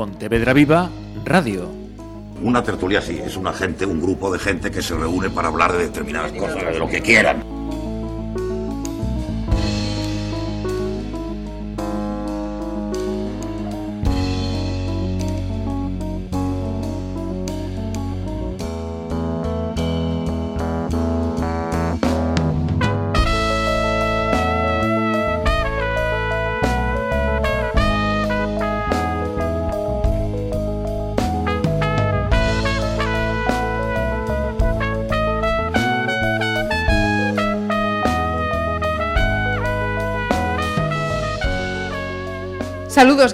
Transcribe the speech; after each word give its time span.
Pontevedra 0.00 0.54
Viva 0.54 0.88
Radio. 1.26 1.68
Una 2.42 2.62
tertulia 2.62 3.02
sí, 3.02 3.20
es 3.22 3.36
una 3.36 3.52
gente, 3.52 3.84
un 3.84 4.00
grupo 4.00 4.32
de 4.32 4.38
gente 4.38 4.70
que 4.70 4.80
se 4.80 4.94
reúne 4.96 5.28
para 5.28 5.48
hablar 5.48 5.74
de 5.74 5.88
determinadas 5.88 6.32
cosas, 6.32 6.72
de 6.72 6.78
lo 6.78 6.88
que 6.88 7.02
quieran. 7.02 7.59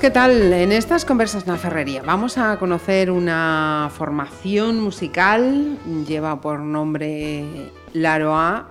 ¿Qué 0.01 0.11
tal? 0.11 0.53
En 0.53 0.73
estas 0.73 1.05
conversas 1.05 1.45
en 1.45 1.53
la 1.53 1.59
ferrería 1.59 2.03
vamos 2.03 2.37
a 2.39 2.59
conocer 2.59 3.11
una 3.11 3.91
formación 3.95 4.81
musical, 4.81 5.79
lleva 6.07 6.41
por 6.41 6.59
nombre 6.59 7.71
Laroa, 7.95 8.71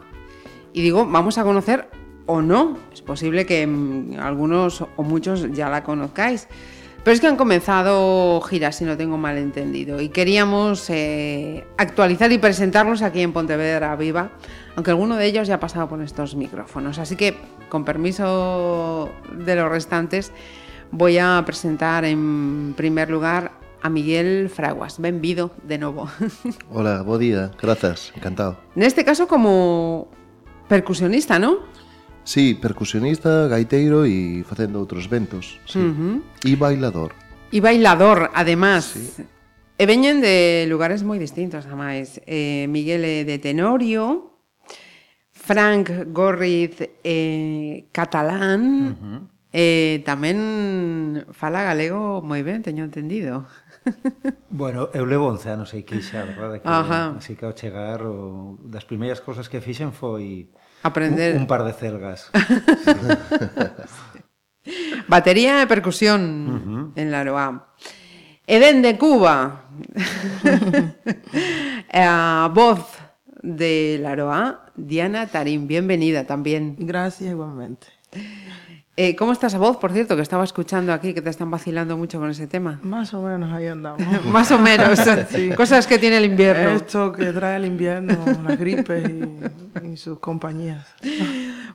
y 0.73 0.81
digo, 0.81 1.05
vamos 1.05 1.37
a 1.37 1.43
conocer 1.43 1.89
o 2.27 2.41
no, 2.41 2.77
es 2.93 3.01
posible 3.01 3.45
que 3.45 3.65
mm, 3.65 4.19
algunos 4.19 4.81
o 4.81 5.03
muchos 5.03 5.51
ya 5.53 5.69
la 5.69 5.83
conozcáis, 5.83 6.47
pero 7.03 7.13
es 7.13 7.21
que 7.21 7.27
han 7.27 7.37
comenzado 7.37 8.41
giras, 8.41 8.75
si 8.75 8.83
no 8.83 8.95
tengo 8.97 9.17
mal 9.17 9.37
entendido, 9.37 10.01
y 10.01 10.09
queríamos 10.09 10.89
eh, 10.89 11.65
actualizar 11.77 12.31
y 12.31 12.37
presentarlos 12.37 13.01
aquí 13.01 13.21
en 13.21 13.33
Pontevedra 13.33 13.95
Viva, 13.95 14.31
aunque 14.75 14.91
alguno 14.91 15.15
de 15.15 15.25
ellos 15.25 15.47
ya 15.47 15.55
ha 15.55 15.59
pasado 15.59 15.87
por 15.87 16.01
estos 16.01 16.35
micrófonos, 16.35 16.99
así 16.99 17.15
que 17.15 17.35
con 17.69 17.83
permiso 17.83 19.09
de 19.31 19.55
los 19.55 19.69
restantes, 19.69 20.31
Voy 20.97 21.17
a 21.17 21.43
presentar 21.45 22.05
en 22.05 22.73
primer 22.77 23.09
lugar 23.09 23.51
a 23.81 23.89
Miguel 23.89 24.49
Fraguas. 24.49 24.97
Benvido 24.97 25.51
de 25.67 25.77
novo. 25.77 26.09
Hola, 26.71 27.01
bo 27.01 27.17
día. 27.17 27.51
Grazas, 27.61 28.13
encantado. 28.15 28.57
Neste 28.75 29.03
caso 29.03 29.27
como 29.27 30.07
percusionista, 30.69 31.35
non? 31.35 31.59
Sí, 32.23 32.55
percusionista, 32.55 33.51
gaiteiro 33.51 34.07
e 34.07 34.47
facendo 34.47 34.79
outros 34.79 35.11
ventos. 35.11 35.59
Sí. 35.67 35.83
Uh 35.83 35.91
-huh. 35.91 36.15
E 36.47 36.55
bailador. 36.55 37.11
E 37.51 37.59
bailador, 37.59 38.31
además. 38.31 38.95
Sí. 38.95 39.27
E 39.75 39.83
veñen 39.83 40.23
de 40.23 40.63
lugares 40.71 41.03
moi 41.03 41.19
distintos, 41.19 41.67
además. 41.67 42.23
Eh, 42.23 42.71
Miguel 42.71 43.03
de 43.27 43.35
Tenorio, 43.43 44.31
Frank 45.35 46.15
Gorriz 46.15 46.79
eh, 47.03 47.91
catalán, 47.91 48.63
uh 48.63 49.03
-huh 49.03 49.34
Eh, 49.55 50.03
tamén 50.03 51.23
fala 51.31 51.63
galego 51.63 52.19
moi 52.19 52.43
ben, 52.43 52.59
teño 52.59 52.83
entendido. 52.83 53.47
Bueno, 54.49 54.89
eu 54.97 55.05
levo 55.05 55.29
11 55.29 55.45
anos 55.51 55.69
aquí 55.77 56.01
xa, 56.01 56.25
verdade? 56.25 56.59
Que, 56.59 56.67
Ajá. 56.67 57.15
Así 57.15 57.37
que 57.37 57.45
ao 57.45 57.53
chegar, 57.53 58.01
o, 58.01 58.57
das 58.65 58.83
primeiras 58.83 59.21
cousas 59.21 59.47
que 59.47 59.61
fixen 59.61 59.93
foi 59.93 60.49
aprender 60.81 61.37
un, 61.37 61.45
un 61.45 61.47
par 61.47 61.63
de 61.63 61.71
celgas. 61.71 62.33
Batería 65.07 65.61
e 65.63 65.69
percusión 65.71 66.19
uh 66.19 66.59
-huh. 66.59 66.83
en 66.99 67.07
Laroa. 67.13 67.77
E 68.43 68.59
dende 68.59 68.97
Cuba, 68.99 69.69
a 71.93 72.49
voz 72.51 72.83
de 73.39 74.01
Laroa, 74.01 74.73
Diana 74.75 75.31
Tarín, 75.31 75.69
bienvenida 75.69 76.25
también. 76.25 76.75
Gracias 76.75 77.31
igualmente. 77.31 77.94
Eh, 78.97 79.13
¿Cómo 79.17 79.33
estás 79.33 79.53
a 79.53 79.57
voz, 79.57 79.75
por 79.75 79.91
cierto? 79.91 80.15
Que 80.15 80.21
estaba 80.21 80.45
escuchando 80.45 80.93
aquí 80.93 81.13
que 81.13 81.21
te 81.21 81.29
están 81.29 81.51
vacilando 81.51 81.97
mucho 81.97 82.17
con 82.17 82.29
ese 82.29 82.47
tema. 82.47 82.79
Más 82.81 83.13
o 83.13 83.21
menos 83.21 83.51
ahí 83.51 83.67
andamos. 83.67 84.01
Más 84.25 84.49
o 84.51 84.57
menos. 84.57 84.97
sí. 85.29 85.49
Cosas 85.57 85.85
que 85.85 85.99
tiene 85.99 86.17
el 86.17 86.25
invierno. 86.25 86.69
Esto 86.69 87.11
que 87.11 87.33
trae 87.33 87.57
el 87.57 87.65
invierno, 87.65 88.17
las 88.41 88.57
gripes 88.57 89.03
y, 89.09 89.85
y, 89.85 89.97
sus 89.97 90.19
compañías. 90.19 90.87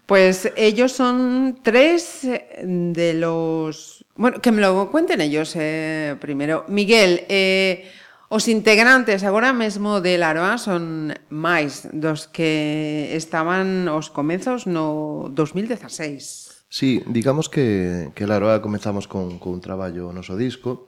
Pues 0.06 0.50
ellos 0.56 0.92
son 0.92 1.58
tres 1.62 2.26
de 2.62 3.14
los... 3.14 4.02
Bueno, 4.16 4.40
que 4.40 4.50
me 4.50 4.62
lo 4.62 4.90
cuenten 4.90 5.20
ellos 5.20 5.54
eh, 5.56 6.16
primero. 6.20 6.64
Miguel, 6.68 7.26
eh, 7.28 7.90
Os 8.30 8.46
integrantes 8.46 9.26
agora 9.26 9.50
mesmo 9.50 9.98
de 9.98 10.14
Laroa 10.14 10.54
son 10.54 11.10
máis 11.34 11.91
dos 11.91 12.30
que 12.30 13.10
estaban 13.18 13.91
os 13.91 14.06
comezos 14.14 14.70
no 14.70 15.26
2016. 15.34 16.62
Sí, 16.70 17.02
digamos 17.10 17.50
que, 17.50 18.14
que 18.14 18.30
Laroa 18.30 18.62
comezamos 18.62 19.10
con, 19.10 19.42
con 19.42 19.58
un 19.58 19.60
traballo 19.60 20.14
no 20.14 20.22
noso 20.22 20.38
disco 20.38 20.86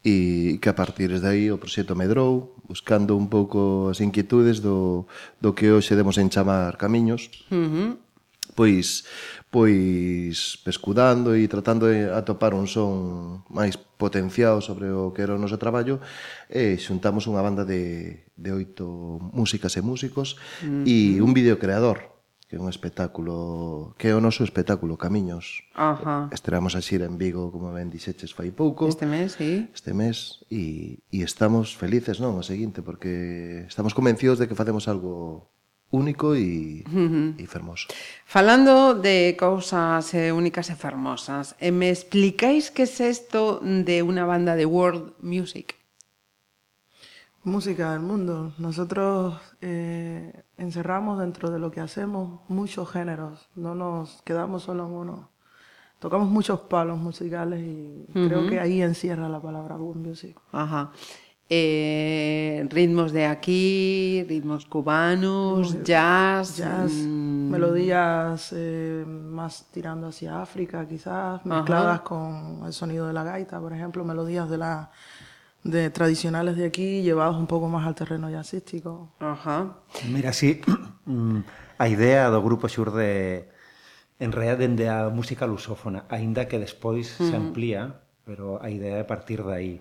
e 0.00 0.56
que 0.64 0.72
a 0.72 0.78
partir 0.80 1.12
de 1.12 1.28
aí 1.28 1.52
o 1.52 1.60
proxecto 1.60 1.92
medrou 1.92 2.56
buscando 2.64 3.20
un 3.20 3.28
pouco 3.28 3.92
as 3.92 4.00
inquietudes 4.00 4.64
do, 4.64 5.04
do 5.44 5.52
que 5.52 5.68
hoxe 5.68 5.92
demos 5.92 6.16
en 6.16 6.32
chamar 6.32 6.80
camiños. 6.80 7.28
Uh 7.52 7.68
-huh 7.68 7.90
pois 8.58 9.06
pois 9.54 10.58
pescudando 10.66 11.38
e 11.38 11.46
tratando 11.46 11.86
de 11.86 12.10
atopar 12.10 12.58
un 12.58 12.66
son 12.66 13.46
máis 13.46 13.78
potenciado 13.78 14.58
sobre 14.58 14.90
o 14.90 15.14
que 15.14 15.22
era 15.22 15.38
o 15.38 15.40
noso 15.40 15.62
traballo 15.62 16.02
e 16.50 16.74
xuntamos 16.74 17.30
unha 17.30 17.40
banda 17.40 17.62
de, 17.62 18.26
de 18.34 18.50
oito 18.50 19.22
músicas 19.30 19.78
e 19.78 19.82
músicos 19.86 20.34
mm 20.60 20.66
-hmm. 20.66 20.84
e 20.90 20.96
un 21.22 21.32
videocreador 21.32 22.18
que 22.48 22.56
é 22.56 22.60
un 22.60 22.72
espectáculo 22.72 23.94
que 24.00 24.08
é 24.08 24.14
o 24.16 24.24
noso 24.24 24.40
espectáculo 24.40 24.96
Camiños. 24.96 25.68
Ajá. 25.76 26.32
Estreamos 26.32 26.72
a 26.72 26.80
xira 26.80 27.04
en 27.04 27.20
Vigo, 27.20 27.52
como 27.52 27.76
ben 27.76 27.92
dixeches, 27.92 28.32
fai 28.32 28.48
pouco. 28.48 28.88
Este 28.88 29.04
mes, 29.04 29.36
sí. 29.36 29.68
Este 29.68 29.92
mes 29.92 30.40
e, 30.48 31.04
e 31.12 31.20
estamos 31.20 31.76
felices, 31.76 32.24
non, 32.24 32.40
o 32.40 32.44
seguinte, 32.44 32.80
porque 32.80 33.68
estamos 33.68 33.92
convencidos 33.92 34.40
de 34.40 34.48
que 34.48 34.56
facemos 34.56 34.88
algo 34.88 35.52
único 35.90 36.34
e, 36.34 36.84
uh 36.86 36.90
-huh. 36.90 37.34
e 37.38 37.46
fermoso. 37.46 37.88
Falando 38.24 38.94
de 38.94 39.36
cousas 39.38 40.12
eh, 40.12 40.32
únicas 40.32 40.68
e 40.68 40.76
fermosas, 40.76 41.56
eh, 41.60 41.72
me 41.72 41.88
explicáis 41.88 42.70
que 42.70 42.84
es 42.84 43.00
esto 43.00 43.60
de 43.64 44.04
unha 44.04 44.28
banda 44.28 44.52
de 44.52 44.68
world 44.68 45.16
music? 45.24 45.76
Música 47.44 47.92
del 47.96 48.04
mundo. 48.04 48.52
Nosotros 48.58 49.40
eh, 49.62 50.44
encerramos 50.58 51.18
dentro 51.18 51.48
de 51.48 51.58
lo 51.58 51.70
que 51.70 51.80
hacemos 51.80 52.40
muchos 52.48 52.90
géneros, 52.90 53.48
no 53.56 53.74
nos 53.74 54.20
quedamos 54.22 54.64
solo 54.64 54.84
en 54.84 54.92
uno. 54.92 55.16
Tocamos 55.98 56.28
muchos 56.28 56.60
palos 56.70 56.98
musicales 56.98 57.58
y 57.58 58.06
uh 58.06 58.14
-huh. 58.14 58.28
creo 58.28 58.46
que 58.46 58.60
ahí 58.60 58.82
encierra 58.82 59.28
la 59.28 59.40
palabra 59.40 59.76
world 59.76 60.06
music. 60.06 60.36
Ajá. 60.52 60.92
Eh, 61.50 62.66
ritmos 62.68 63.10
de 63.12 63.24
aquí, 63.24 64.22
ritmos 64.28 64.66
cubanos, 64.66 65.82
jazz, 65.82 66.58
jazz 66.58 66.92
mmm... 66.92 67.50
melodías 67.50 68.52
eh, 68.54 69.02
más 69.06 69.66
tirando 69.72 70.08
hacia 70.08 70.42
África 70.42 70.86
quizás, 70.86 71.46
mezcladas 71.46 72.00
Ajá. 72.00 72.04
con 72.04 72.62
el 72.66 72.72
sonido 72.74 73.06
de 73.06 73.14
la 73.14 73.24
gaita, 73.24 73.58
por 73.60 73.72
ejemplo, 73.72 74.04
melodías 74.04 74.50
de 74.50 74.58
la 74.58 74.90
de 75.64 75.88
tradicionales 75.88 76.56
de 76.56 76.66
aquí 76.66 77.02
llevados 77.02 77.36
un 77.36 77.46
pouco 77.46 77.66
máis 77.66 77.88
al 77.88 77.96
terreno 77.96 78.28
jazzístico. 78.28 79.16
Ajá. 79.18 79.80
Mira, 80.12 80.36
sí, 80.36 80.60
mm, 81.08 81.40
a 81.80 81.88
idea 81.88 82.28
do 82.28 82.44
grupo 82.44 82.68
xurde 82.68 83.48
en 84.20 84.32
realidad 84.32 84.58
dende 84.60 84.92
a 84.92 85.08
música 85.08 85.48
lusófona, 85.48 86.04
aínda 86.12 86.44
que 86.44 86.60
despois 86.60 87.16
uh 87.16 87.24
-huh. 87.24 87.30
se 87.32 87.36
amplía, 87.40 88.04
pero 88.28 88.60
a 88.60 88.68
idea 88.68 89.00
é 89.00 89.04
partir 89.08 89.40
de 89.48 89.54
aí. 89.56 89.74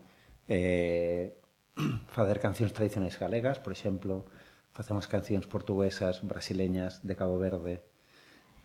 Eh, 0.47 1.36
facer 2.15 2.37
cancións 2.41 2.73
tradicionais 2.73 3.15
galegas, 3.15 3.61
por 3.61 3.71
exemplo, 3.71 4.25
facemos 4.73 5.05
cancións 5.05 5.45
portuguesas, 5.45 6.25
brasileñas, 6.25 7.05
de 7.05 7.13
Cabo 7.15 7.37
Verde, 7.37 7.85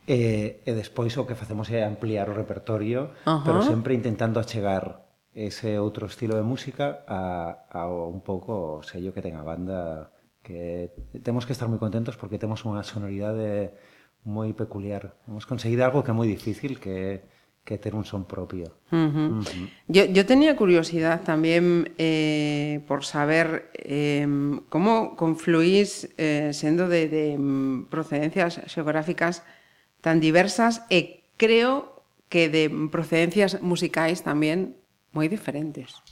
E, 0.03 0.59
e 0.67 0.71
despois 0.75 1.15
o 1.15 1.23
que 1.23 1.39
facemos 1.39 1.71
é 1.71 1.87
ampliar 1.87 2.27
o 2.27 2.35
repertorio, 2.35 3.15
uh 3.23 3.39
-huh. 3.39 3.47
pero 3.47 3.63
sempre 3.63 3.95
intentando 3.95 4.43
achegar 4.43 5.07
ese 5.31 5.79
outro 5.79 6.11
estilo 6.11 6.35
de 6.35 6.43
música 6.43 7.07
a, 7.07 7.71
a 7.71 7.87
un 7.87 8.21
pouco 8.21 8.83
o 8.83 8.85
sello 8.85 9.15
que 9.15 9.23
ten 9.23 9.39
a 9.39 9.47
banda 9.47 10.11
que 10.43 10.91
temos 11.23 11.47
que 11.47 11.55
estar 11.55 11.71
moi 11.71 11.79
contentos 11.79 12.19
porque 12.19 12.37
temos 12.37 12.67
unha 12.67 12.83
sonoridade 12.83 13.73
moi 14.27 14.51
peculiar. 14.59 15.15
Hemos 15.31 15.47
conseguido 15.47 15.87
algo 15.87 16.03
que 16.03 16.11
é 16.11 16.17
moi 16.19 16.27
difícil, 16.27 16.83
que 16.83 17.23
que 17.65 17.79
ter 17.79 17.95
un 17.95 18.05
son 18.05 18.25
propio. 18.25 18.75
Uh 18.91 18.97
-huh. 18.97 19.31
Uh 19.31 19.43
-huh. 19.43 19.69
Yo, 19.87 20.05
yo 20.07 20.27
tenía 20.27 20.57
curiosidad 20.57 21.23
también 21.23 21.93
eh, 21.99 22.83
por 22.89 23.05
saber 23.05 23.71
eh, 23.75 24.27
cómo 24.69 25.17
confluís 25.17 26.11
eh, 26.19 26.51
siendo 26.53 26.89
de, 26.89 27.09
de 27.09 27.39
procedencias 27.89 28.61
geográficas 28.67 29.45
tan 30.01 30.19
diversas 30.19 30.83
e 30.91 31.23
creo 31.39 32.03
que 32.29 32.49
de 32.49 32.69
procedencias 32.91 33.63
musicais 33.63 34.23
también 34.25 34.75
moi 35.13 35.29
diferentes. 35.29 36.03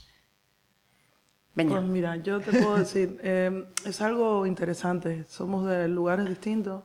Veña. 1.57 1.75
Pues 1.75 1.83
mira, 1.83 2.15
yo 2.17 2.39
te 2.39 2.51
puedo 2.51 2.77
decir, 2.77 3.19
eh, 3.23 3.65
es 3.83 3.99
algo 3.99 4.45
interesante. 4.45 5.25
Somos 5.27 5.67
de 5.67 5.89
lugares 5.89 6.29
distintos, 6.29 6.83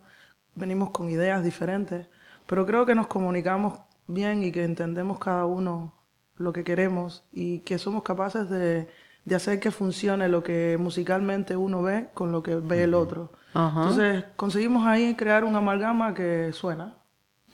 venimos 0.57 0.91
con 0.91 1.09
ideas 1.09 1.45
diferentes, 1.45 2.09
pero 2.47 2.67
creo 2.67 2.87
que 2.87 2.95
nos 2.95 3.07
comunicamos 3.07 3.79
bien 4.07 4.43
y 4.43 4.53
que 4.53 4.65
entendemos 4.65 5.19
cada 5.19 5.47
uno 5.47 5.93
lo 6.37 6.53
que 6.53 6.65
queremos 6.65 7.25
y 7.33 7.61
que 7.61 7.79
somos 7.79 8.03
capaces 8.03 8.49
de, 8.51 8.89
de 9.25 9.35
hacer 9.35 9.59
que 9.61 9.71
funcione 9.71 10.29
lo 10.29 10.43
que 10.43 10.77
musicalmente 10.79 11.57
uno 11.57 11.83
ve 11.83 12.09
con 12.15 12.31
lo 12.33 12.43
que 12.43 12.57
ve 12.57 12.85
el 12.85 12.95
otro. 12.95 13.33
Ajá. 13.55 13.81
Entonces 13.83 14.25
conseguimos 14.37 14.87
ahí 14.87 15.15
crear 15.15 15.45
una 15.45 15.59
amalgama 15.59 16.15
que 16.15 16.53
suena. 16.53 16.95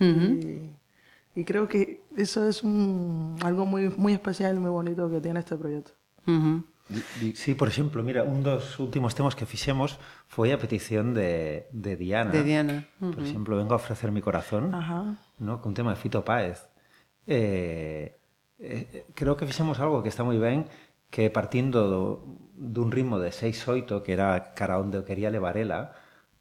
y, 0.00 0.70
y 1.34 1.44
creo 1.44 1.68
que 1.68 2.02
eso 2.16 2.48
es 2.48 2.62
un, 2.62 3.36
algo 3.42 3.64
muy, 3.66 3.88
muy 3.96 4.12
especial 4.12 4.56
y 4.56 4.58
muy 4.58 4.70
bonito 4.70 5.08
que 5.10 5.20
tiene 5.20 5.40
este 5.40 5.56
proyecto. 5.56 5.92
Sí, 7.34 7.54
por 7.54 7.68
exemplo, 7.68 8.02
mira, 8.02 8.22
un 8.22 8.42
dos 8.42 8.78
últimos 8.78 9.14
temas 9.14 9.34
que 9.34 9.46
fixemos 9.46 9.96
foi 10.28 10.52
a 10.52 10.58
petición 10.60 11.14
de, 11.14 11.70
de 11.72 11.96
Diana. 11.96 12.30
De 12.34 12.42
Diana. 12.42 12.84
Uh 13.00 13.08
-huh. 13.08 13.14
Por 13.14 13.22
exemplo, 13.22 13.56
vengo 13.56 13.72
a 13.72 13.80
ofrecer 13.80 14.12
mi 14.12 14.20
corazón, 14.20 14.74
uh 14.74 14.82
-huh. 14.82 15.06
¿no? 15.38 15.62
Con 15.62 15.72
tema 15.72 15.94
de 15.94 15.98
Fito 16.00 16.20
Páez. 16.26 16.68
Eh, 17.26 18.18
eh, 18.58 19.06
creo 19.14 19.36
que 19.36 19.46
fixemos 19.46 19.80
algo 19.80 20.02
que 20.02 20.10
está 20.10 20.26
moi 20.26 20.36
ben, 20.36 20.66
que 21.08 21.30
partindo 21.30 21.88
do, 21.88 22.02
dun 22.56 22.90
ritmo 22.90 23.16
de 23.22 23.30
6-8, 23.30 24.02
que 24.02 24.12
era 24.12 24.52
cara 24.52 24.80
onde 24.80 24.98
eu 24.98 25.04
quería 25.04 25.30
levar 25.30 25.56
ela, 25.56 25.94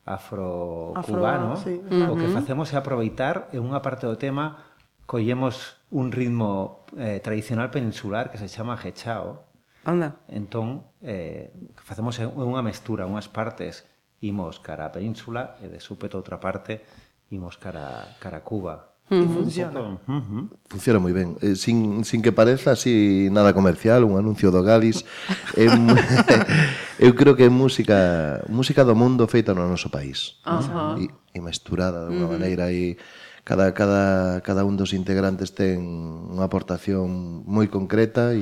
afro-cubano, 0.06 1.54
afro, 1.54 1.64
sí. 1.64 1.76
uh 1.78 2.08
-huh. 2.08 2.12
o 2.12 2.16
que 2.18 2.28
facemos 2.28 2.74
é 2.74 2.78
aproveitar 2.78 3.48
en 3.54 3.62
unha 3.62 3.80
parte 3.86 4.10
do 4.10 4.18
tema 4.18 4.64
collemos 5.06 5.78
un 5.92 6.10
ritmo 6.10 6.88
eh, 6.96 7.20
tradicional 7.20 7.70
peninsular 7.70 8.32
que 8.32 8.40
se 8.40 8.48
chama 8.48 8.80
jechao, 8.80 9.51
Anda. 9.84 10.22
Entón, 10.30 10.86
eh, 11.02 11.50
que 11.74 11.84
facemos 11.84 12.20
é 12.22 12.30
unha 12.30 12.62
mestura, 12.62 13.10
unhas 13.10 13.26
partes 13.26 13.86
imos 14.22 14.62
cara 14.62 14.86
a 14.86 14.94
península 14.94 15.58
e 15.62 15.68
de 15.68 15.82
súpeto 15.82 16.22
outra 16.22 16.38
parte 16.38 16.86
imos 17.34 17.58
cara, 17.58 18.14
cara 18.22 18.42
a 18.42 18.46
Cuba. 18.46 18.92
Uh. 19.12 19.28
Funciona. 19.28 19.82
Uh 19.82 19.98
-huh. 20.08 20.44
Funciona 20.70 21.00
moi 21.02 21.12
ben. 21.12 21.36
Eh, 21.42 21.58
sin, 21.58 22.06
sin 22.06 22.22
que 22.22 22.32
pareza 22.32 22.72
así 22.72 23.28
nada 23.34 23.52
comercial, 23.52 24.06
un 24.06 24.16
anuncio 24.16 24.52
do 24.54 24.64
Galis. 24.64 25.04
eh, 25.60 25.68
eu 27.06 27.12
creo 27.18 27.36
que 27.36 27.44
é 27.44 27.52
música 27.52 28.40
música 28.48 28.86
do 28.86 28.96
mundo 28.96 29.28
feita 29.28 29.52
no 29.52 29.68
noso 29.68 29.90
país. 29.90 30.40
Uh 30.46 30.62
-huh. 30.62 30.94
e, 31.02 31.06
e 31.36 31.40
mesturada 31.42 32.08
de 32.08 32.16
unha 32.16 32.24
uh 32.24 32.30
-huh. 32.30 32.34
maneira 32.38 32.72
e 32.72 32.96
cada, 33.44 33.74
cada, 33.74 34.42
cada 34.42 34.66
un 34.66 34.78
dos 34.78 34.94
integrantes 34.94 35.54
ten 35.58 35.82
unha 36.30 36.46
aportación 36.46 37.42
moi 37.50 37.68
concreta 37.68 38.38
e, 38.38 38.42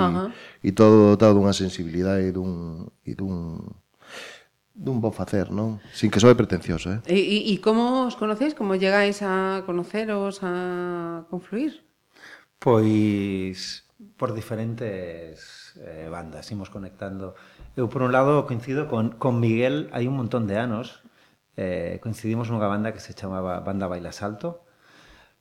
e 0.63 0.69
todo 0.75 1.15
dotado 1.15 1.39
dunha 1.39 1.55
sensibilidade 1.55 2.27
e 2.27 2.31
dun, 2.35 2.87
e 3.07 3.15
dun 3.15 3.63
dun 4.79 5.03
bo 5.03 5.11
facer, 5.11 5.51
non? 5.51 5.83
Sin 5.91 6.07
que 6.07 6.23
soe 6.23 6.35
pretencioso, 6.39 6.95
eh? 6.95 6.99
E, 7.03 7.19
e, 7.19 7.37
e 7.51 7.53
como 7.59 8.07
os 8.07 8.15
conocéis? 8.15 8.55
Como 8.55 8.79
llegáis 8.79 9.19
a 9.19 9.67
conoceros, 9.67 10.39
a 10.43 11.27
confluir? 11.27 11.83
Pois 12.59 13.83
por 14.15 14.33
diferentes 14.33 15.75
eh, 15.83 16.07
bandas, 16.07 16.47
imos 16.51 16.71
conectando. 16.71 17.35
Eu, 17.75 17.91
por 17.91 18.03
un 18.03 18.15
lado, 18.15 18.47
coincido 18.47 18.87
con, 18.87 19.19
con 19.19 19.43
Miguel 19.43 19.91
hai 19.91 20.07
un 20.07 20.15
montón 20.15 20.47
de 20.47 20.55
anos. 20.55 21.03
Eh, 21.59 21.99
coincidimos 21.99 22.47
nunha 22.47 22.71
banda 22.71 22.95
que 22.95 23.03
se 23.03 23.11
chamaba 23.11 23.59
Banda 23.59 23.91
Baila 23.91 24.15
Salto, 24.15 24.63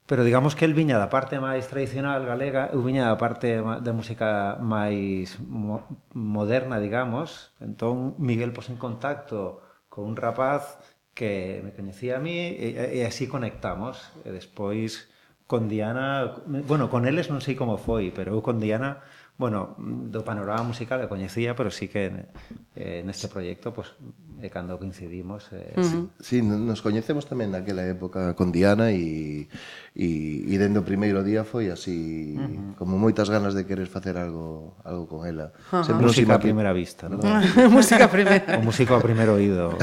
Pero 0.08 0.24
digamos 0.24 0.56
que 0.56 0.64
el 0.64 0.72
viña 0.72 0.96
da 0.96 1.12
parte 1.12 1.36
máis 1.36 1.68
tradicional 1.68 2.24
galega 2.24 2.72
eu 2.72 2.80
viña 2.80 3.04
da 3.12 3.20
parte 3.20 3.60
da 3.60 3.92
música 3.92 4.56
máis 4.56 5.36
mo 5.36 5.84
moderna, 6.16 6.80
digamos. 6.80 7.52
Entón, 7.60 8.16
Miguel 8.16 8.56
pos 8.56 8.72
en 8.72 8.80
contacto 8.80 9.60
con 9.92 10.08
un 10.08 10.16
rapaz 10.16 10.80
que 11.12 11.60
me 11.60 11.76
coñecía 11.76 12.16
a 12.16 12.24
mí 12.24 12.40
e, 12.56 12.96
e 12.96 13.00
así 13.04 13.28
conectamos. 13.28 14.08
E 14.24 14.32
despois, 14.32 15.12
con 15.44 15.68
Diana... 15.68 16.40
Bueno, 16.64 16.88
con 16.88 17.04
eles 17.04 17.28
non 17.28 17.44
sei 17.44 17.52
como 17.52 17.76
foi, 17.76 18.08
pero 18.08 18.32
eu 18.32 18.40
con 18.40 18.64
Diana 18.64 19.04
bueno, 19.38 19.78
mm, 19.78 20.10
do 20.10 20.26
panorama 20.26 20.66
musical 20.66 20.98
que 20.98 21.06
coñecía, 21.06 21.54
pero 21.54 21.70
sí 21.70 21.86
que 21.86 22.26
eh, 22.74 23.06
neste 23.06 23.30
proxecto, 23.30 23.70
pues, 23.70 23.94
e 24.42 24.50
cando 24.50 24.82
coincidimos... 24.82 25.46
Eh... 25.54 25.78
Uh 25.78 25.86
-huh. 25.86 26.04
Sí, 26.18 26.42
nos 26.42 26.82
coñecemos 26.82 27.30
tamén 27.30 27.54
naquela 27.54 27.86
época 27.86 28.34
con 28.34 28.50
Diana 28.50 28.90
e, 28.90 29.46
e, 29.94 30.08
e 30.42 30.54
dende 30.58 30.82
o 30.82 30.84
primeiro 30.84 31.22
día 31.22 31.46
foi 31.46 31.70
así, 31.70 32.34
uh 32.34 32.42
-huh. 32.42 32.82
como 32.82 32.98
moitas 32.98 33.30
ganas 33.30 33.54
de 33.54 33.62
querer 33.62 33.86
facer 33.86 34.18
algo 34.18 34.74
algo 34.82 35.06
con 35.06 35.22
ela. 35.22 35.54
Uh 35.70 35.80
-huh. 35.80 35.86
Sempre 35.86 36.10
música 36.10 36.34
a 36.34 36.42
primeira 36.42 36.74
vista, 36.74 37.06
non? 37.06 37.22
No? 37.22 37.38
música 37.78 38.10
a 38.10 38.12
primeira. 38.12 38.58
O 38.58 38.66
músico 38.66 38.98
a 38.98 39.00
primeiro 39.00 39.38
oído. 39.38 39.78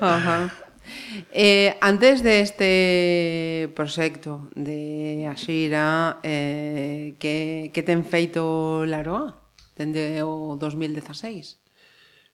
Ajá. 0.00 0.48
Uh 0.48 0.48
-huh. 0.48 0.69
Eh, 1.32 1.76
antes 1.80 2.22
de 2.22 2.40
este 2.40 2.70
proxecto 3.74 4.48
de 4.54 5.26
a 5.28 5.36
xira, 5.36 6.18
eh, 6.22 7.14
que, 7.18 7.70
que 7.74 7.82
ten 7.82 8.02
feito 8.02 8.84
Laroa 8.86 9.40
dende 9.76 10.20
o 10.22 10.56
2016? 10.58 11.60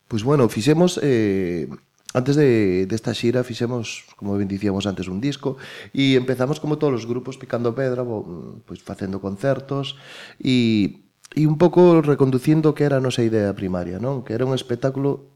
Pois 0.08 0.22
bueno, 0.22 0.48
fixemos... 0.48 0.98
Eh, 1.02 1.69
antes 2.16 2.34
de, 2.34 2.87
desta 2.88 3.12
de 3.12 3.19
xira 3.20 3.44
fixemos, 3.44 4.08
como 4.16 4.40
ben 4.40 4.49
dicíamos 4.49 4.88
antes, 4.88 5.04
un 5.04 5.20
disco 5.20 5.60
e 5.92 6.16
empezamos 6.16 6.64
como 6.64 6.81
todos 6.81 7.04
os 7.04 7.06
grupos 7.06 7.37
picando 7.37 7.76
pedra, 7.76 8.00
bo, 8.00 8.25
pois 8.64 8.81
facendo 8.81 9.20
concertos 9.20 10.00
e, 10.40 11.04
e 11.37 11.44
un 11.44 11.60
pouco 11.60 12.00
reconducindo 12.00 12.72
que 12.72 12.88
era 12.88 12.96
a 12.96 13.04
nosa 13.04 13.20
idea 13.20 13.52
primaria, 13.52 14.00
non? 14.00 14.25
Que 14.25 14.32
era 14.32 14.49
un 14.49 14.56
espectáculo 14.56 15.36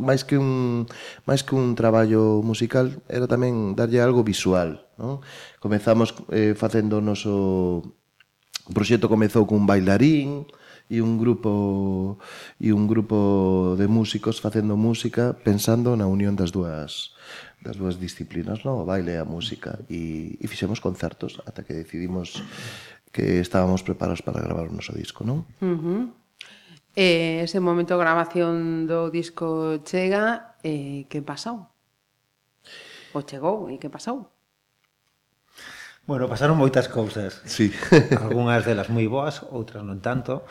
máis 0.00 0.24
que 0.24 0.40
un 0.40 0.88
máis 1.28 1.44
que 1.46 1.54
un 1.54 1.76
traballo 1.76 2.40
musical 2.42 2.98
era 3.06 3.28
tamén 3.28 3.76
darlle 3.78 4.00
algo 4.00 4.24
visual, 4.26 4.88
non? 4.98 5.20
Comezamos 5.60 6.16
eh, 6.32 6.56
facendo 6.56 6.98
o 6.98 7.04
noso 7.04 7.32
o 8.66 8.72
proxecto 8.72 9.12
comezou 9.12 9.46
cun 9.46 9.68
bailarín 9.68 10.48
e 10.90 10.98
un 10.98 11.16
grupo 11.22 12.18
e 12.58 12.74
un 12.74 12.90
grupo 12.90 13.78
de 13.78 13.86
músicos 13.86 14.42
facendo 14.42 14.74
música 14.74 15.38
pensando 15.38 15.94
na 15.94 16.10
unión 16.10 16.34
das 16.34 16.50
dúas 16.50 17.14
das 17.62 17.76
dúas 17.76 18.00
disciplinas, 18.00 18.66
non? 18.66 18.82
O 18.82 18.84
baile 18.88 19.14
e 19.14 19.20
a 19.22 19.28
música 19.28 19.78
e, 19.86 20.34
e 20.40 20.44
fixemos 20.50 20.82
concertos 20.82 21.38
ata 21.46 21.62
que 21.62 21.78
decidimos 21.78 22.42
que 23.14 23.38
estábamos 23.38 23.86
preparados 23.86 24.22
para 24.22 24.42
gravar 24.42 24.66
o 24.66 24.74
noso 24.74 24.90
disco, 24.94 25.22
non? 25.22 25.46
Uh 25.62 25.78
-huh. 25.78 26.02
E 26.98 27.46
ese 27.46 27.62
momento 27.62 27.94
de 27.94 28.02
grabación 28.02 28.90
do 28.90 29.14
disco 29.14 29.78
chega 29.86 30.58
e 30.66 31.06
que 31.06 31.22
pasou? 31.22 31.70
O 33.14 33.22
chegou 33.22 33.70
e 33.70 33.78
que 33.78 33.86
pasou? 33.86 34.30
Bueno, 36.10 36.26
pasaron 36.26 36.58
moitas 36.58 36.90
cousas. 36.90 37.38
Sí. 37.46 37.70
Algúnas 38.18 38.66
delas 38.66 38.90
moi 38.90 39.06
boas, 39.06 39.46
outras 39.54 39.86
non 39.86 40.02
tanto, 40.02 40.42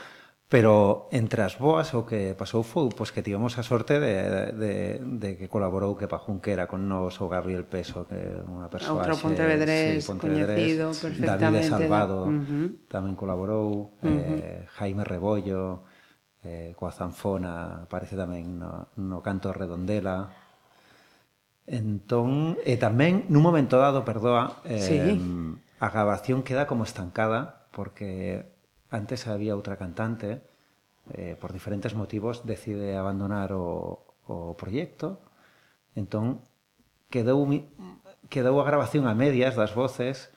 pero 0.48 1.12
entre 1.12 1.44
as 1.44 1.60
boas 1.60 1.92
o 1.92 2.08
que 2.08 2.34
pasou 2.40 2.64
foi 2.64 2.88
pois 2.96 3.12
que 3.12 3.20
tivemos 3.20 3.60
a 3.60 3.64
sorte 3.68 4.00
de, 4.00 4.56
de, 4.56 4.74
de 5.04 5.30
que 5.36 5.52
colaborou 5.52 6.00
que 6.00 6.08
Junquera 6.08 6.66
con 6.72 6.88
nos 6.88 7.20
o 7.20 7.28
Gabriel 7.28 7.68
Peso, 7.68 8.08
que 8.08 8.16
é 8.16 8.40
unha 8.48 8.72
persoa 8.72 9.04
Outro 9.04 9.20
Pontevedrés, 9.20 10.02
sí, 10.02 10.08
Pontevedrés 10.08 10.56
coñecido 10.56 10.86
perfectamente. 10.96 11.44
David 11.44 11.64
Salvado 11.68 12.18
uh 12.26 12.32
-huh. 12.32 12.68
tamén 12.88 13.20
colaborou, 13.20 13.92
uh 14.00 14.08
-huh. 14.08 14.40
eh, 14.40 14.64
Jaime 14.80 15.04
Rebollo, 15.04 15.86
eh, 16.44 16.72
coa 16.80 16.92
zanfona, 16.92 17.84
aparece 17.84 18.16
tamén 18.16 18.60
no, 18.60 18.88
no 18.96 19.20
canto 19.20 19.52
redondela. 19.52 20.32
Entón, 21.70 22.58
e 22.66 22.80
tamén, 22.82 23.30
nun 23.30 23.46
momento 23.46 23.78
dado, 23.78 24.02
perdoa, 24.02 24.64
eh, 24.66 24.82
sí. 24.82 24.98
a 25.78 25.88
grabación 25.94 26.42
queda 26.42 26.66
como 26.66 26.88
estancada, 26.88 27.70
porque 27.76 28.50
antes 28.90 29.30
había 29.30 29.54
outra 29.54 29.78
cantante, 29.78 30.42
eh, 31.14 31.38
por 31.38 31.54
diferentes 31.54 31.94
motivos, 31.94 32.46
decide 32.46 32.98
abandonar 32.98 33.54
o, 33.54 34.02
o 34.26 34.58
proyecto, 34.58 35.22
entón 35.94 36.42
quedou, 37.10 37.46
quedou 38.30 38.56
a 38.62 38.66
grabación 38.66 39.06
a 39.06 39.14
medias 39.14 39.54
das 39.54 39.74
voces, 39.74 40.34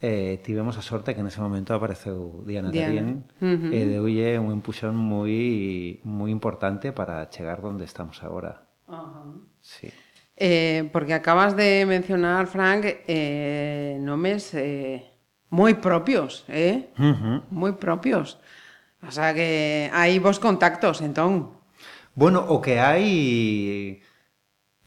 eh, 0.00 0.40
tivemos 0.42 0.78
a 0.78 0.82
sorte 0.82 1.14
que 1.14 1.22
nese 1.22 1.40
momento 1.40 1.76
apareceu 1.76 2.40
Diana, 2.48 2.72
Diana. 2.72 2.88
Tarín 2.88 3.08
uh 3.36 3.44
eh, 3.44 3.56
-huh. 3.56 3.70
e 3.76 3.80
deulle 3.84 4.28
un 4.40 4.48
empuxón 4.48 4.96
moi 4.96 6.00
moi 6.08 6.32
importante 6.32 6.92
para 6.96 7.28
chegar 7.28 7.60
onde 7.60 7.84
estamos 7.84 8.24
agora. 8.24 8.64
Uh 8.88 8.96
-huh. 8.96 9.32
Sí. 9.60 9.92
Eh, 10.40 10.88
porque 10.88 11.12
acabas 11.12 11.52
de 11.52 11.84
mencionar, 11.84 12.48
Frank, 12.48 13.04
eh, 13.04 14.00
nomes 14.00 14.56
eh, 14.56 15.04
moi 15.52 15.76
propios, 15.76 16.48
eh? 16.48 16.88
Uh 16.96 17.12
-huh. 17.12 17.36
Moi 17.52 17.76
propios. 17.76 18.40
O 19.04 19.12
sea 19.12 19.36
que 19.36 19.92
hai 19.92 20.16
vos 20.16 20.40
contactos, 20.40 21.04
entón. 21.04 21.52
Bueno, 22.16 22.40
o 22.48 22.64
que 22.64 22.80
hai 22.80 24.00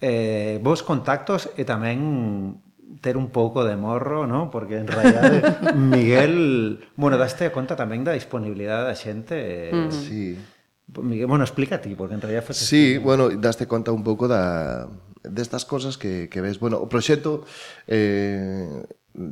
eh, 0.02 0.58
vos 0.66 0.82
contactos 0.82 1.54
e 1.54 1.62
tamén 1.70 2.58
ter 3.02 3.18
un 3.18 3.30
pouco 3.30 3.64
de 3.64 3.76
morro, 3.76 4.28
¿no? 4.28 4.52
Porque 4.52 4.78
en 4.78 4.88
realidad 4.88 5.74
Miguel, 5.76 6.86
bueno, 6.96 7.18
daste 7.18 7.50
conta 7.50 7.74
tamén 7.74 8.04
da 8.06 8.14
disponibilidade 8.14 8.90
da 8.90 8.96
xente. 8.98 9.36
Eh, 9.38 9.74
mm. 9.74 9.92
Sí. 9.92 10.38
Miguel, 11.00 11.28
bueno, 11.28 11.44
explica 11.48 11.82
ti, 11.82 11.96
porque 11.96 12.14
en 12.16 12.22
realidad 12.22 12.44
foi... 12.44 12.54
Sí, 12.54 13.00
bueno, 13.00 13.32
daste 13.34 13.66
conta 13.66 13.90
un 13.90 14.04
pouco 14.04 14.28
da 14.30 14.86
destas 15.24 15.66
cosas 15.66 15.98
que, 15.98 16.30
que 16.30 16.44
ves. 16.44 16.60
Bueno, 16.60 16.78
o 16.84 16.92
proxecto 16.92 17.48
eh, 17.88 18.84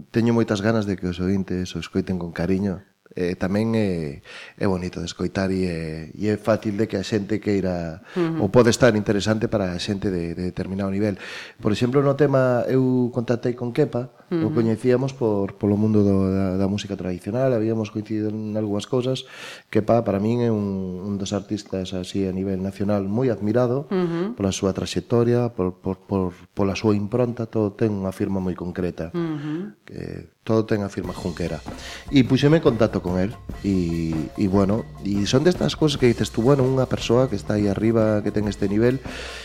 teño 0.09 0.31
moitas 0.31 0.63
ganas 0.63 0.87
de 0.87 0.95
que 0.95 1.11
os 1.11 1.19
ointes 1.19 1.75
o 1.75 1.79
escoiten 1.81 2.17
con 2.17 2.31
cariño 2.31 2.85
eh, 3.15 3.35
tamén 3.35 3.75
é, 3.75 4.23
é 4.55 4.65
bonito 4.67 5.03
de 5.03 5.07
escoitar 5.07 5.51
e 5.51 5.67
é, 5.67 5.81
e 6.15 6.31
é 6.31 6.35
fácil 6.39 6.79
de 6.79 6.87
que 6.87 6.95
a 6.95 7.03
xente 7.03 7.43
queira 7.43 7.99
uh 8.15 8.19
-huh. 8.19 8.41
ou 8.43 8.47
pode 8.47 8.71
estar 8.71 8.95
interesante 8.95 9.51
para 9.51 9.75
a 9.75 9.79
xente 9.79 10.07
de, 10.07 10.31
de 10.31 10.43
determinado 10.51 10.91
nivel. 10.91 11.19
Por 11.59 11.71
exemplo, 11.71 11.99
no 11.99 12.15
tema 12.15 12.63
eu 12.71 13.11
contactei 13.11 13.53
con 13.53 13.75
Kepa, 13.75 14.11
uh 14.31 14.35
-huh. 14.35 14.47
o 14.47 14.55
coñecíamos 14.55 15.11
por 15.11 15.59
polo 15.59 15.75
mundo 15.75 16.03
do, 16.07 16.31
da, 16.31 16.55
da 16.55 16.67
música 16.71 16.95
tradicional, 16.95 17.51
habíamos 17.51 17.91
coincidido 17.91 18.31
en 18.31 18.55
algunhas 18.55 18.87
cousas. 18.87 19.27
Kepa 19.67 20.07
para 20.07 20.23
min 20.23 20.39
é 20.47 20.49
un, 20.51 21.03
un 21.03 21.19
dos 21.19 21.35
artistas 21.35 21.91
así 21.91 22.23
a 22.23 22.31
nivel 22.31 22.63
nacional 22.63 23.11
moi 23.11 23.27
admirado 23.27 23.91
uh 23.91 23.95
-huh. 23.95 24.27
pola 24.39 24.55
súa 24.55 24.71
traxectoria, 24.71 25.51
por, 25.51 25.83
por, 25.83 25.99
por, 26.07 26.31
pola 26.55 26.79
súa 26.79 26.95
impronta, 26.95 27.43
todo 27.43 27.75
ten 27.75 27.91
unha 27.91 28.15
firma 28.15 28.39
moi 28.39 28.55
concreta. 28.55 29.11
Uh 29.11 29.19
eh, 29.19 29.35
-huh. 29.35 29.63
que 29.83 29.99
todo 30.43 30.65
ten 30.65 30.81
a 30.81 30.89
firma 30.89 31.13
junquera. 31.13 31.61
E 32.09 32.25
puxeme 32.25 32.57
en 32.57 32.65
contacto 32.65 33.00
con 33.01 33.19
él 33.19 33.35
y, 33.63 34.13
y 34.37 34.47
bueno, 34.47 34.85
y 35.03 35.25
son 35.25 35.43
destas 35.43 35.75
cousas 35.75 35.99
que 35.99 36.07
dices 36.07 36.31
tú, 36.31 36.41
bueno, 36.41 36.65
unha 36.65 36.89
persoa 36.89 37.29
que 37.29 37.37
está 37.37 37.57
aí 37.57 37.69
arriba, 37.69 38.21
que 38.25 38.33
ten 38.33 38.49
este 38.49 38.65
nivel, 38.65 38.97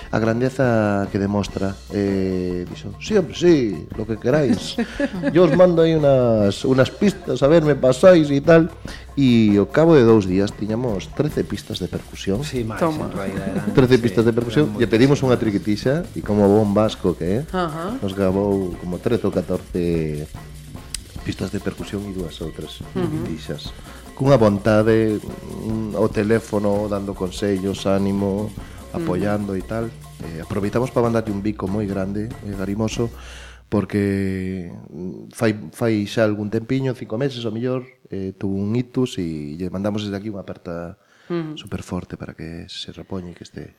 a 0.08 0.18
grandeza 0.20 1.04
que 1.12 1.20
demostra. 1.20 1.76
Eh, 1.92 2.64
dixo, 2.64 2.96
siempre 2.96 3.36
sí, 3.36 3.84
lo 3.96 4.08
que 4.08 4.16
queráis. 4.16 4.80
Yo 5.34 5.44
os 5.44 5.52
mando 5.52 5.84
aí 5.84 5.92
unas, 5.92 6.64
unas 6.64 6.88
pistas, 6.88 7.44
a 7.44 7.48
ver, 7.48 7.64
me 7.64 7.76
pasáis 7.76 8.32
e 8.32 8.40
tal. 8.40 8.72
E 9.16 9.56
ao 9.56 9.68
cabo 9.68 9.96
de 9.96 10.04
dous 10.04 10.28
días 10.28 10.52
tiñamos 10.52 11.08
13 11.16 11.44
pistas 11.48 11.80
de 11.80 11.88
percusión. 11.88 12.44
Sí, 12.44 12.64
máis, 12.64 12.80
Toma. 12.80 13.08
en 13.08 13.16
realidad. 13.16 13.64
13 13.72 13.96
sí, 13.96 14.00
pistas 14.00 14.24
de 14.24 14.32
percusión. 14.32 14.76
e 14.76 14.84
pedimos 14.88 15.20
unha 15.24 15.36
triquetixa 15.40 16.04
e 16.16 16.20
como 16.20 16.44
bon 16.48 16.72
vasco 16.76 17.16
que 17.16 17.40
é, 17.40 17.48
nos 18.00 18.12
grabou 18.12 18.76
como 18.80 19.00
13 19.00 19.28
ou 19.28 19.32
14 19.32 20.55
pistas 21.26 21.50
de 21.50 21.58
percusión 21.58 22.06
e 22.06 22.14
dúas 22.14 22.38
outras 22.38 22.78
uh 22.94 23.02
-huh. 23.02 23.26
dixas 23.26 23.74
cunha 24.16 24.38
vontade 24.38 25.20
un, 25.60 25.92
o 25.92 26.08
teléfono 26.08 26.88
dando 26.88 27.12
consellos, 27.12 27.84
ánimo, 27.84 28.48
apoiando 28.96 29.52
uh 29.52 29.60
-huh. 29.60 29.62
e 29.62 29.68
tal. 29.68 29.84
Eh, 30.24 30.40
aproveitamos 30.40 30.88
para 30.88 31.04
mandarte 31.04 31.28
un 31.28 31.44
bico 31.44 31.68
moi 31.68 31.84
grande 31.84 32.32
e 32.46 32.50
garimoso 32.56 33.12
porque 33.68 34.72
mm, 34.72 35.36
fai, 35.36 35.52
fai 35.74 36.08
xa 36.08 36.24
algún 36.24 36.48
tempiño, 36.48 36.96
cinco 36.96 37.20
meses 37.20 37.44
ou 37.44 37.52
mellor, 37.52 37.84
eh, 38.08 38.32
tuvo 38.32 38.56
un 38.56 38.72
itus 38.72 39.20
e 39.20 39.58
lle 39.60 39.68
mandamos 39.68 40.00
desde 40.06 40.16
aquí 40.16 40.32
unha 40.32 40.40
aperta 40.40 40.96
uh 41.28 41.52
-huh. 41.52 41.54
super 41.60 41.84
forte 41.84 42.16
para 42.16 42.32
que 42.32 42.64
se 42.72 42.94
repoñe 42.96 43.34
e 43.34 43.36
que 43.36 43.44
este... 43.44 43.76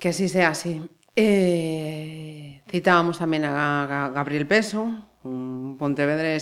Que 0.00 0.16
así 0.16 0.32
sea 0.32 0.56
así. 0.56 0.80
Eh, 1.12 2.64
citábamos 2.72 3.20
tamén 3.20 3.44
a, 3.44 3.84
a 3.84 3.98
Gabriel 4.16 4.48
Peso, 4.48 5.09
un 5.22 5.76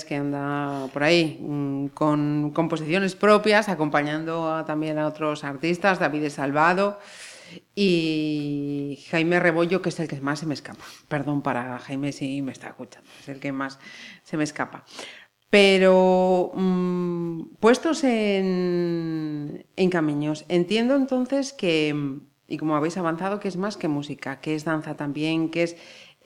que 0.05 0.15
anda 0.17 0.87
por 0.93 1.03
aí 1.03 1.39
mm, 1.41 1.87
con 1.89 2.51
composiciones 2.55 3.17
propias, 3.17 3.69
acompañando 3.69 4.53
a- 4.53 4.65
también 4.65 4.99
a 4.99 5.07
otros 5.07 5.43
artistas, 5.45 5.99
David 5.99 6.29
Salvado 6.31 6.99
y 7.75 8.99
Jaime 9.11 9.41
Rebollo, 9.41 9.81
que 9.83 9.89
es 9.89 9.99
el 10.01 10.09
que 10.09 10.21
más 10.21 10.41
se 10.41 10.47
me 10.47 10.55
escapa. 10.55 10.85
Perdón 11.09 11.43
para 11.43 11.79
Jaime 11.79 12.13
si 12.13 12.43
me 12.43 12.53
está 12.53 12.69
escuchando, 12.69 13.09
es 13.21 13.29
el 13.29 13.41
que 13.41 13.53
más 13.53 13.79
se 14.23 14.37
me 14.37 14.45
escapa. 14.45 14.85
Pero 15.51 16.53
mm, 16.55 17.57
puestos 17.59 18.05
en, 18.05 19.65
en 19.77 19.91
caminos, 19.91 20.45
entiendo 20.49 20.95
entonces 20.95 21.53
que, 21.55 22.19
y 22.47 22.59
como 22.59 22.77
habéis 22.77 22.99
avanzado, 22.99 23.41
que 23.41 23.49
es 23.49 23.57
más 23.57 23.77
que 23.79 23.89
música, 23.89 24.41
que 24.41 24.55
es 24.55 24.65
danza 24.65 24.95
también, 24.97 25.51
que 25.51 25.63
es 25.63 25.77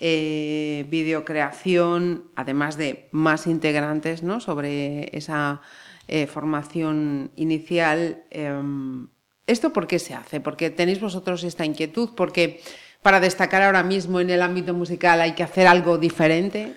eh, 0.04 0.84
videocreación, 0.90 2.24
además 2.34 2.76
de 2.76 3.08
más 3.12 3.46
integrantes 3.46 4.24
¿no? 4.24 4.40
sobre 4.40 5.16
esa 5.16 5.60
eh, 6.08 6.26
formación 6.26 7.30
inicial. 7.36 8.24
em, 8.30 9.06
¿Esto 9.46 9.72
por 9.72 9.86
qué 9.86 10.00
se 10.00 10.14
hace? 10.14 10.40
Porque 10.40 10.70
tenéis 10.70 11.00
vosotros 11.00 11.44
esta 11.44 11.64
inquietud, 11.64 12.10
porque 12.16 12.60
para 13.00 13.20
destacar 13.20 13.62
ahora 13.62 13.84
mismo 13.84 14.18
en 14.18 14.30
el 14.30 14.42
ámbito 14.42 14.74
musical 14.74 15.20
hay 15.20 15.34
que 15.36 15.44
hacer 15.44 15.68
algo 15.68 15.98
diferente. 15.98 16.74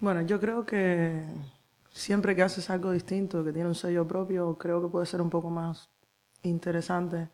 Bueno, 0.00 0.22
yo 0.22 0.38
creo 0.38 0.64
que 0.64 1.20
siempre 1.90 2.36
que 2.36 2.42
haces 2.42 2.70
algo 2.70 2.92
distinto, 2.92 3.42
que 3.42 3.52
tiene 3.52 3.68
un 3.68 3.74
sello 3.74 4.06
propio, 4.06 4.56
creo 4.56 4.80
que 4.80 4.86
puede 4.86 5.06
ser 5.06 5.20
un 5.20 5.30
poco 5.30 5.50
más 5.50 5.90
interesante. 6.44 7.28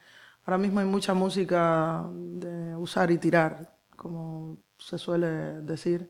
Ahora 0.47 0.57
mismo 0.57 0.81
hay 0.81 0.87
mucha 0.87 1.13
música 1.13 2.07
de 2.11 2.75
usar 2.77 3.11
y 3.11 3.19
tirar, 3.19 3.78
como 3.99 4.57
se 4.79 4.97
suele 4.97 5.27
decir. 5.63 6.09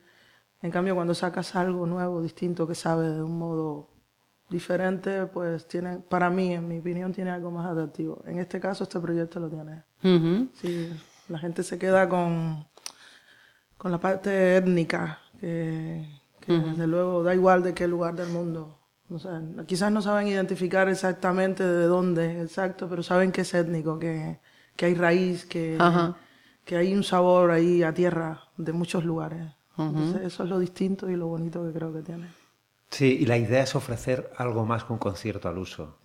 En 0.63 0.71
cambio, 0.71 0.95
cuando 0.95 1.15
sacas 1.15 1.57
algo 1.57 1.87
nuevo, 1.87 2.23
distinto, 2.23 2.67
que 2.69 2.75
sabe 2.75 3.09
de 3.11 3.23
un 3.23 3.39
modo 3.39 3.89
diferente, 4.51 5.27
pues 5.27 5.67
tiene, 5.67 5.99
para 5.99 6.31
mí, 6.31 6.53
en 6.53 6.69
mi 6.69 6.79
opinión, 6.79 7.13
tiene 7.13 7.31
algo 7.31 7.51
más 7.51 7.67
atractivo. 7.67 8.23
En 8.27 8.39
este 8.39 8.61
caso, 8.61 8.85
este 8.85 9.01
proyecto 9.01 9.41
lo 9.41 9.49
tiene. 9.49 9.83
Ujú. 10.05 10.49
Sí, 10.55 10.91
la 11.29 11.39
gente 11.39 11.63
se 11.63 11.79
queda 11.79 12.09
con, 12.09 12.67
con 13.77 13.91
la 13.91 13.99
parte 13.99 14.57
étnica, 14.57 15.19
que, 15.41 16.07
que 16.41 16.53
desde 16.53 16.87
luego 16.87 17.23
da 17.23 17.35
igual 17.35 17.63
de 17.63 17.75
qué 17.75 17.89
lugar 17.89 18.15
del 18.15 18.29
mundo. 18.29 18.79
O 19.11 19.19
sea, 19.19 19.41
quizás 19.67 19.91
no 19.91 20.03
saben 20.03 20.29
identificar 20.29 20.89
exactamente 20.89 21.65
de 21.65 21.87
dónde, 21.87 22.43
exacto, 22.43 22.89
pero 22.89 23.03
saben 23.03 23.33
que 23.33 23.41
es 23.41 23.55
étnico, 23.55 23.99
que, 23.99 24.39
que 24.77 24.87
hay 24.87 24.95
raíz, 24.95 25.47
que, 25.47 25.79
Ajá. 25.81 26.17
Que 26.69 26.77
hay 26.77 26.95
un 26.95 27.03
sabor 27.03 27.51
ahí 27.51 27.83
a 27.83 27.95
tierra 27.95 28.43
de 28.59 28.73
muchos 28.75 29.03
lugares. 29.03 29.47
Entonces, 29.79 30.21
eso 30.27 30.43
es 30.45 30.51
lo 30.51 30.59
distinto 30.59 31.09
y 31.09 31.17
lo 31.17 31.27
bonito 31.29 31.65
que 31.65 31.73
creo 31.73 31.91
que 31.95 32.03
tiene. 32.03 32.27
Sí, 32.91 33.17
y 33.21 33.25
la 33.25 33.39
idea 33.39 33.63
es 33.63 33.75
ofrecer 33.75 34.31
algo 34.37 34.67
más 34.67 34.85
que 34.85 34.93
un 34.93 34.99
concierto 34.99 35.49
al 35.49 35.57
uso. 35.57 35.97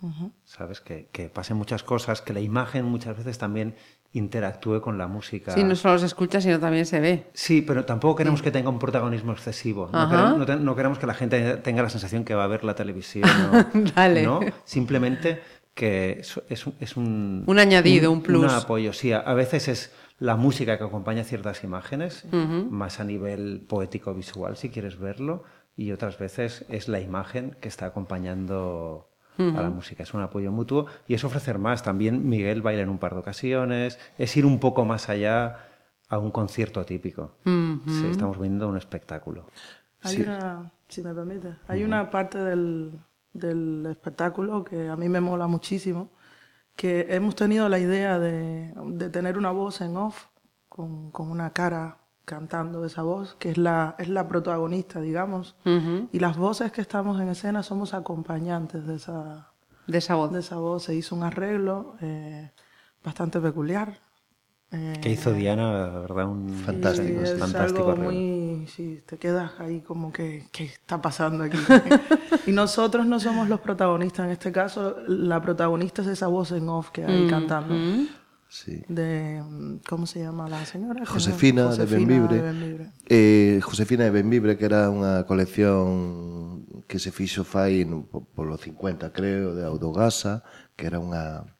¿Sabes? 0.44 0.80
Que, 0.80 1.08
que 1.12 1.28
pasen 1.28 1.58
muchas 1.58 1.82
cosas, 1.82 2.22
que 2.22 2.32
la 2.32 2.40
imagen 2.40 2.86
muchas 2.86 3.14
veces 3.14 3.36
también 3.36 3.74
interactúe 4.14 4.80
con 4.80 4.96
la 4.96 5.06
música. 5.06 5.52
Sí, 5.52 5.64
no 5.64 5.76
solo 5.76 5.98
se 5.98 6.06
escucha, 6.06 6.40
sino 6.40 6.58
también 6.58 6.86
se 6.86 6.98
ve. 7.00 7.26
Sí, 7.34 7.60
pero 7.60 7.84
tampoco 7.84 8.16
queremos 8.16 8.40
que 8.40 8.50
tenga 8.50 8.70
un 8.70 8.78
protagonismo 8.78 9.32
excesivo. 9.32 9.90
No 9.92 10.08
queremos, 10.08 10.38
no 10.38 10.46
te- 10.46 10.56
no 10.56 10.74
queremos 10.76 10.98
que 10.98 11.06
la 11.06 11.14
gente 11.14 11.56
tenga 11.58 11.82
la 11.82 11.90
sensación 11.90 12.24
que 12.24 12.34
va 12.34 12.44
a 12.44 12.48
ver 12.48 12.64
la 12.64 12.74
televisión. 12.74 13.28
¿no? 13.52 13.66
Vale. 13.96 14.22
¿no? 14.22 14.40
Simplemente 14.64 15.42
que 15.74 16.18
es, 16.20 16.40
es 16.48 16.66
un, 16.66 16.74
es 16.80 16.96
un... 16.96 17.42
Un 17.46 17.58
añadido, 17.58 18.10
un 18.12 18.22
plus. 18.22 18.44
Un 18.44 18.50
apoyo, 18.50 18.92
sí. 18.94 19.12
A 19.12 19.18
a 19.18 19.34
veces 19.34 19.66
es 19.68 19.92
la 20.24 20.36
música 20.36 20.78
que 20.78 20.84
acompaña 20.84 21.22
ciertas 21.22 21.64
imágenes, 21.64 22.26
más 22.70 22.98
a 22.98 23.04
nivel 23.04 23.66
poético-visual, 23.68 24.56
si 24.56 24.70
quieres 24.70 24.98
verlo, 24.98 25.42
y 25.76 25.92
otras 25.92 26.18
veces 26.18 26.64
es 26.70 26.88
la 26.88 27.00
imagen 27.00 27.56
que 27.60 27.68
está 27.68 27.84
acompañando 27.84 29.10
a 29.36 29.60
la 29.60 29.68
música. 29.68 30.02
Es 30.02 30.14
un 30.14 30.22
apoyo 30.22 30.50
mutuo 30.50 30.86
y 31.06 31.12
es 31.12 31.24
ofrecer 31.24 31.58
más. 31.58 31.82
También 31.82 32.26
Miguel 32.26 32.62
baila 32.62 32.82
en 32.82 32.88
un 32.88 32.98
par 32.98 33.12
de 33.12 33.20
ocasiones, 33.20 33.98
es 34.16 34.34
ir 34.36 34.46
un 34.46 34.60
poco 34.60 34.86
más 34.86 35.10
allá 35.10 35.58
a 36.08 36.16
un 36.16 36.30
concierto 36.30 36.82
típico. 36.86 37.36
Sí, 37.44 38.06
estamos 38.10 38.40
viendo 38.40 38.66
un 38.66 38.78
espectáculo. 38.78 39.46
Hay 40.00 40.22
una, 40.22 40.72
si 40.88 41.02
me 41.02 41.14
permite, 41.14 41.56
hay 41.68 41.84
una 41.84 42.10
parte 42.10 42.38
del, 42.38 42.98
del 43.34 43.86
espectáculo 43.90 44.64
que 44.64 44.88
a 44.88 44.96
mí 44.96 45.10
me 45.10 45.20
mola 45.20 45.46
muchísimo, 45.48 46.12
que 46.76 47.06
hemos 47.10 47.34
tenido 47.34 47.68
la 47.68 47.78
idea 47.78 48.18
de, 48.18 48.72
de 48.86 49.10
tener 49.10 49.38
una 49.38 49.50
voz 49.52 49.80
en 49.80 49.96
off, 49.96 50.26
con, 50.68 51.10
con 51.12 51.30
una 51.30 51.52
cara 51.52 51.98
cantando 52.24 52.84
esa 52.84 53.02
voz, 53.02 53.36
que 53.38 53.50
es 53.50 53.58
la, 53.58 53.94
es 53.98 54.08
la 54.08 54.26
protagonista, 54.28 55.00
digamos, 55.00 55.56
y 56.10 56.18
las 56.18 56.36
voces 56.36 56.72
que 56.72 56.80
estamos 56.80 57.20
en 57.20 57.28
escena 57.28 57.62
somos 57.62 57.92
acompañantes 57.94 58.86
de 58.86 58.96
esa, 58.96 59.52
De 59.86 59.98
esa 59.98 60.14
voz. 60.14 60.32
de 60.32 60.40
esa 60.40 60.56
voz. 60.56 60.84
Se 60.84 60.94
hizo 60.94 61.14
un 61.14 61.22
arreglo 61.22 61.96
eh, 62.00 62.50
bastante 63.04 63.40
peculiar. 63.40 63.98
Eh, 64.74 64.98
Que 65.00 65.10
hizo 65.10 65.32
Diana, 65.32 65.70
la 65.88 65.98
verdad, 66.00 66.26
un 66.28 66.48
Fantástico, 66.50 67.20
Sí, 67.24 67.30
es 67.32 67.38
fantástico 67.38 67.78
algo 67.90 67.92
arreglo. 67.92 68.10
muy... 68.12 68.66
Sí, 68.66 69.00
te 69.06 69.16
quedas 69.18 69.52
ahí 69.60 69.80
como 69.80 70.12
que, 70.12 70.46
¿qué 70.52 70.64
está 70.64 71.00
pasando 71.00 71.44
aquí? 71.44 71.58
y 72.46 72.52
nosotros 72.52 73.06
no 73.06 73.20
somos 73.20 73.48
los 73.48 73.60
protagonistas. 73.60 74.26
En 74.26 74.32
este 74.32 74.50
caso, 74.52 74.96
la 75.06 75.40
protagonista 75.40 76.02
es 76.02 76.08
esa 76.08 76.26
voz 76.28 76.52
en 76.52 76.68
off 76.68 76.90
que 76.90 77.04
hay 77.04 77.28
cantando. 77.28 77.74
Sí. 78.48 78.82
De, 78.88 79.42
mm, 79.42 79.78
¿cómo 79.88 80.06
se 80.06 80.20
llama 80.20 80.48
la 80.48 80.64
señora? 80.64 81.00
No- 81.00 81.06
Josefina, 81.06 81.74
de 81.74 81.86
Benvibre. 81.86 82.36
de 82.36 82.42
Benvibre. 82.42 82.90
Eh, 83.08 83.60
Josefina 83.62 84.04
de 84.04 84.10
Benvibre, 84.10 84.56
que 84.56 84.64
era 84.64 84.88
unha 84.90 85.26
colección 85.26 86.62
que 86.86 86.98
se 87.02 87.10
fixo 87.10 87.42
fai 87.42 87.82
no, 87.84 88.06
po- 88.06 88.22
polo 88.30 88.54
50, 88.56 89.10
creo, 89.12 89.54
de 89.58 89.64
Audogasa, 89.66 90.44
que 90.78 90.86
era 90.86 91.00
unha 91.02 91.50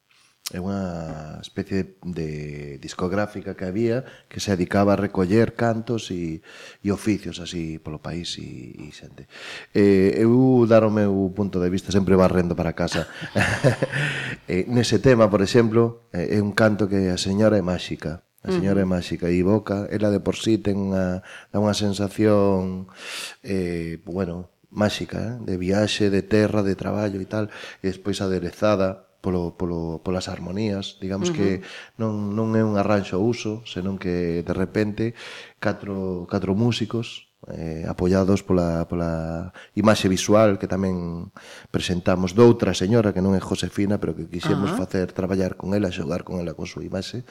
é 0.53 0.61
unha 0.61 1.41
especie 1.41 1.97
de, 2.05 2.77
discográfica 2.77 3.57
que 3.57 3.65
había 3.65 4.05
que 4.29 4.45
se 4.45 4.53
dedicaba 4.53 4.93
a 4.93 5.01
recoller 5.01 5.57
cantos 5.57 6.13
e, 6.13 6.45
e 6.85 6.93
oficios 6.93 7.41
así 7.41 7.81
polo 7.81 8.05
país 8.05 8.37
e, 8.37 8.77
e 8.77 8.93
xente. 8.93 9.25
Eh, 9.73 10.21
eu 10.21 10.69
dar 10.69 10.85
o 10.85 10.93
meu 10.93 11.33
punto 11.33 11.65
de 11.65 11.73
vista 11.73 11.89
sempre 11.89 12.13
barrendo 12.13 12.53
para 12.53 12.77
casa. 12.77 13.09
eh, 14.45 14.69
nese 14.69 15.01
tema, 15.01 15.33
por 15.33 15.41
exemplo, 15.41 16.13
eh, 16.13 16.37
é 16.37 16.39
un 16.45 16.53
canto 16.53 16.93
que 16.93 17.09
a 17.09 17.17
señora 17.17 17.57
é 17.57 17.65
máxica. 17.65 18.21
A 18.45 18.53
señora 18.53 18.85
é 18.85 18.89
máxica 18.89 19.33
e 19.33 19.41
boca, 19.41 19.89
ela 19.89 20.13
de 20.13 20.21
por 20.21 20.37
sí 20.37 20.61
ten 20.61 20.77
unha, 20.77 21.25
dá 21.49 21.57
unha 21.57 21.73
sensación 21.73 22.93
eh, 23.41 23.97
bueno, 24.05 24.53
máxica, 24.69 25.41
eh? 25.41 25.49
de 25.49 25.57
viaxe, 25.57 26.13
de 26.13 26.21
terra, 26.21 26.61
de 26.61 26.77
traballo 26.77 27.17
e 27.17 27.25
tal, 27.25 27.49
e 27.81 27.89
despois 27.89 28.21
aderezada, 28.21 29.09
polo, 29.25 29.57
polo, 29.57 30.04
polas 30.04 30.28
armonías, 30.28 31.00
digamos 31.00 31.33
uh 31.33 31.33
-huh. 31.33 31.37
que 31.40 31.49
non, 31.97 32.37
non 32.37 32.52
é 32.52 32.61
un 32.61 32.76
arranxo 32.76 33.16
ao 33.16 33.25
uso, 33.25 33.64
senón 33.64 33.97
que 33.97 34.45
de 34.45 34.54
repente 34.54 35.16
catro, 35.57 36.28
catro 36.28 36.52
músicos 36.52 37.33
eh, 37.49 37.85
apoiados 37.88 38.43
pola, 38.45 38.85
pola 38.88 39.52
imaxe 39.75 40.09
visual 40.09 40.61
que 40.61 40.69
tamén 40.69 41.28
presentamos 41.73 42.33
doutra 42.37 42.73
señora 42.76 43.12
que 43.12 43.25
non 43.25 43.37
é 43.37 43.40
Josefina 43.40 44.00
pero 44.00 44.16
que 44.16 44.28
quixemos 44.28 44.73
uh 44.73 44.76
-huh. 44.76 44.81
facer 44.81 45.07
traballar 45.12 45.57
con 45.57 45.73
ela 45.76 45.93
xogar 45.93 46.25
con 46.25 46.40
ela 46.40 46.57
con 46.57 46.69
súa 46.69 46.85
imaxe 46.85 47.25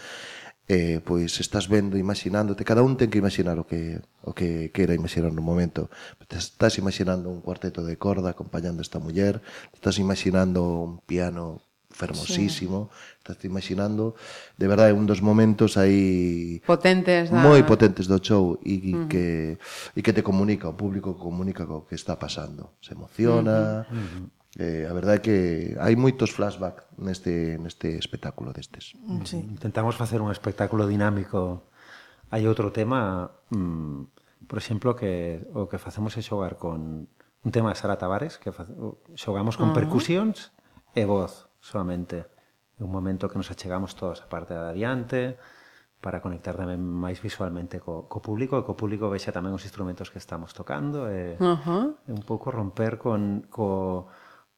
eh, 0.67 1.01
pois 1.03 1.39
estás 1.43 1.67
vendo, 1.67 1.97
imaginándote 1.97 2.63
cada 2.63 2.85
un 2.88 2.95
ten 2.95 3.12
que 3.12 3.19
imaginar 3.19 3.59
o 3.59 3.67
que, 3.67 4.00
o 4.23 4.31
que 4.31 4.71
queira 4.71 4.95
imaginar 4.95 5.33
no 5.33 5.43
momento 5.43 5.89
te 6.29 6.38
estás 6.38 6.77
imaginando 6.77 7.27
un 7.29 7.41
cuarteto 7.41 7.83
de 7.83 7.97
corda 7.97 8.31
acompañando 8.31 8.79
a 8.79 8.85
esta 8.88 9.00
muller 9.00 9.41
estás 9.73 10.00
imaginando 10.00 10.62
un 10.88 10.93
piano 11.03 11.62
fermosísimo, 11.93 12.89
sí. 12.89 13.21
estás 13.21 13.38
imaginando, 13.45 14.17
de 14.57 14.67
verdade 14.67 14.91
un 14.91 15.05
dos 15.05 15.21
momentos 15.21 15.77
aí 15.77 16.59
potentes 16.65 17.29
da... 17.29 17.39
moi 17.39 17.62
potentes 17.63 18.09
do 18.09 18.17
show 18.19 18.57
e, 18.65 18.81
e 18.81 18.91
uh 18.97 19.05
-huh. 19.05 19.07
que 19.07 19.25
e 19.95 20.00
que 20.01 20.12
te 20.12 20.25
comunica 20.25 20.67
o 20.67 20.75
público 20.75 21.15
comunica 21.15 21.63
co 21.69 21.85
que 21.85 21.95
está 21.95 22.17
pasando, 22.17 22.75
se 22.81 22.97
emociona. 22.97 23.88
Uh 23.88 23.93
-huh. 23.93 24.01
Uh 24.01 24.07
-huh. 24.27 24.43
Eh, 24.59 24.85
a 24.85 24.93
verdade 24.93 25.17
é 25.17 25.23
que 25.25 25.38
hai 25.81 25.97
moitos 25.97 26.29
flashback 26.29 26.85
neste 27.01 27.57
neste 27.57 27.97
espectáculo 27.97 28.53
destes. 28.53 28.93
Mm-hmm. 28.93 29.25
Sí. 29.25 29.38
Intentamos 29.41 29.97
facer 29.97 30.21
un 30.21 30.29
espectáculo 30.29 30.85
dinámico. 30.85 31.65
Hai 32.29 32.45
outro 32.45 32.69
tema, 32.69 33.33
mm, 33.50 34.45
por 34.45 34.57
exemplo, 34.62 34.93
que 34.93 35.41
o 35.57 35.65
que 35.65 35.81
facemos 35.81 36.13
é 36.17 36.21
xogar 36.21 36.62
con 36.62 37.09
un 37.43 37.51
tema 37.51 37.73
de 37.73 37.77
Sara 37.81 37.97
Tavares, 37.97 38.38
que 38.38 38.53
xogamos 39.17 39.57
con 39.57 39.69
uh 39.69 39.73
-huh. 39.73 39.79
percusións 39.81 40.53
e 40.93 41.01
voz 41.09 41.50
solamente 41.63 42.27
un 42.84 42.91
momento 42.91 43.29
que 43.29 43.39
nos 43.39 43.50
achegamos 43.50 43.96
todos 43.96 44.20
a 44.20 44.27
parte 44.27 44.51
da 44.53 44.75
adiante 44.75 45.39
para 46.03 46.20
conectar 46.20 46.60
tamén 46.60 46.84
máis 46.84 47.24
visualmente 47.24 47.79
co, 47.79 48.12
co 48.12 48.20
público 48.20 48.60
e 48.60 48.67
co 48.67 48.75
público 48.75 49.08
vexa 49.08 49.32
tamén 49.32 49.55
os 49.55 49.63
instrumentos 49.63 50.12
que 50.12 50.20
estamos 50.20 50.51
tocando 50.51 51.08
e, 51.08 51.39
uh 51.39 51.55
-huh. 51.55 51.96
e 52.03 52.12
un 52.12 52.24
pouco 52.27 52.51
romper 52.51 53.00
con 53.00 53.48
co, 53.48 54.12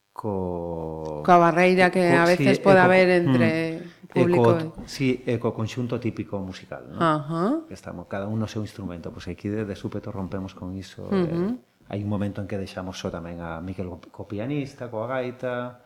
co... 0.09 1.21
Coa 1.21 1.37
barreira 1.37 1.93
que 1.93 2.01
co, 2.01 2.17
a 2.17 2.25
veces 2.25 2.57
sí, 2.57 2.65
pode 2.65 2.81
haber 2.81 3.21
entre 3.21 3.85
mm, 3.85 4.09
público 4.09 4.49
e... 4.57 4.63
Co, 4.73 4.89
Sí, 4.89 5.21
e 5.21 5.37
co 5.37 5.53
conxunto 5.53 6.01
típico 6.01 6.41
musical, 6.41 6.89
non? 6.89 6.97
Uh 6.97 7.21
-huh. 7.21 7.53
Que 7.69 7.77
estamos 7.77 8.09
cada 8.09 8.25
un 8.25 8.41
no 8.41 8.49
seu 8.49 8.65
instrumento, 8.65 9.13
pois 9.13 9.29
pues 9.29 9.37
aquí 9.37 9.45
de, 9.45 9.69
de 9.69 9.75
súpeto 9.77 10.09
rompemos 10.09 10.57
con 10.57 10.73
iso. 10.73 11.05
Uh 11.05 11.13
-huh. 11.13 11.53
e, 11.53 11.93
hai 11.93 12.01
un 12.01 12.09
momento 12.09 12.41
en 12.41 12.49
que 12.49 12.57
deixamos 12.57 12.97
só 12.97 13.13
tamén 13.13 13.37
a 13.37 13.61
Miquel 13.61 13.85
co 14.09 14.25
pianista, 14.25 14.89
coa 14.89 15.05
gaita, 15.05 15.84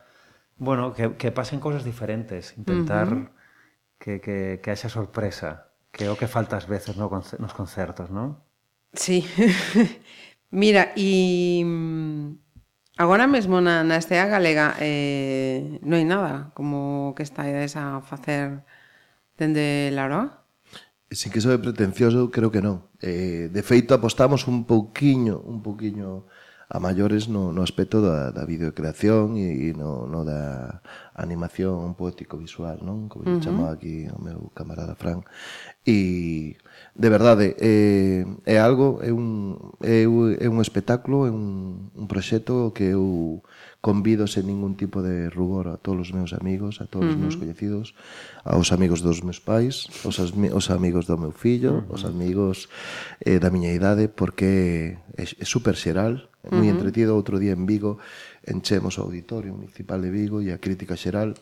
bueno, 0.60 0.94
que, 0.94 1.16
que 1.16 1.32
pasen 1.32 1.60
cosas 1.60 1.84
diferentes, 1.84 2.54
intentar 2.58 3.08
uh 3.08 3.18
-huh. 3.18 3.30
que, 3.98 4.22
que, 4.22 4.60
que 4.62 4.70
haxa 4.72 4.92
sorpresa, 4.92 5.72
que 5.92 6.06
é 6.06 6.12
o 6.12 6.20
que 6.20 6.28
falta 6.28 6.60
ás 6.60 6.68
veces 6.68 7.00
no, 7.00 7.08
nos 7.10 7.54
concertos, 7.56 8.12
non? 8.12 8.44
Sí. 8.94 9.24
Mira, 10.51 10.92
e 11.00 11.63
mm, 11.63 12.27
agora 13.00 13.25
mesmo 13.25 13.64
na, 13.64 13.88
na 13.88 13.96
estea 13.96 14.27
galega 14.27 14.75
eh, 14.83 15.79
non 15.81 15.98
hai 15.98 16.05
nada 16.05 16.51
como 16.53 17.16
que 17.16 17.24
está 17.24 17.48
a 17.48 18.03
facer 18.03 18.68
dende 19.40 19.90
Laroa? 19.96 20.44
Si 21.10 21.31
que 21.31 21.42
soe 21.42 21.57
pretencioso, 21.57 22.29
creo 22.29 22.51
que 22.51 22.62
non. 22.62 22.86
Eh, 23.01 23.50
de 23.50 23.64
feito, 23.64 23.96
apostamos 23.96 24.46
un 24.46 24.68
pouquiño, 24.68 25.42
un 25.42 25.64
pouquiño 25.64 26.29
a 26.70 26.77
maiores 26.77 27.25
no, 27.25 27.50
no 27.50 27.66
aspecto 27.66 27.98
da, 27.98 28.29
da 28.29 28.46
videocreación 28.46 29.42
e, 29.42 29.74
e 29.74 29.74
no, 29.74 30.05
no 30.05 30.22
da 30.22 30.86
animación 31.18 31.98
poético-visual, 31.98 32.86
non? 32.86 33.10
Como 33.10 33.25
uh 33.25 33.34
-huh. 33.34 33.42
chamaba 33.42 33.74
aquí 33.74 34.05
o 34.14 34.22
meu 34.22 34.53
camarada 34.53 34.94
Fran. 34.94 35.25
E, 35.82 36.62
de 36.94 37.10
verdade, 37.10 37.58
é, 37.58 38.22
é 38.46 38.62
algo, 38.62 39.01
é 39.01 39.10
un, 39.10 39.58
é, 39.82 40.05
é 40.05 40.48
un 40.48 40.62
espectáculo, 40.62 41.25
é 41.25 41.34
un, 41.34 41.90
un 41.98 42.05
proxecto 42.05 42.70
que 42.77 42.94
eu 42.94 43.42
convido 43.82 44.29
sen 44.29 44.46
ningún 44.46 44.77
tipo 44.77 45.01
de 45.01 45.34
rubor 45.34 45.74
a 45.74 45.82
todos 45.82 46.05
os 46.05 46.14
meus 46.14 46.38
amigos, 46.38 46.86
a 46.86 46.86
todos 46.86 47.10
uh 47.10 47.18
-huh. 47.18 47.18
os 47.18 47.22
meus 47.34 47.36
coñecidos, 47.42 47.98
aos 48.46 48.70
amigos 48.70 49.01
dos 49.01 49.25
meus 49.25 49.42
pais, 49.42 49.90
aos, 50.05 50.22
aos 50.22 50.68
amigos 50.70 51.10
do 51.10 51.18
meu 51.18 51.34
fillo, 51.34 51.82
uh 51.82 51.82
-huh. 51.82 51.92
aos 51.98 52.05
amigos 52.05 52.70
eh, 53.25 53.42
da 53.42 53.50
miña 53.50 53.74
idade, 53.74 54.05
porque 54.05 55.01
é, 55.18 55.25
é 55.25 55.46
super 55.50 55.74
xeral, 55.74 56.28
uh 56.50 56.57
-huh. 56.57 56.74
entretido. 56.74 57.16
Outro 57.16 57.38
día 57.38 57.53
en 57.53 57.66
Vigo 57.66 57.98
enchemos 58.44 58.98
o 58.98 59.05
Auditorio 59.05 59.53
Municipal 59.53 60.01
de 60.01 60.12
Vigo 60.12 60.42
e 60.42 60.51
a 60.51 60.62
crítica 60.62 60.98
xeral 60.98 61.38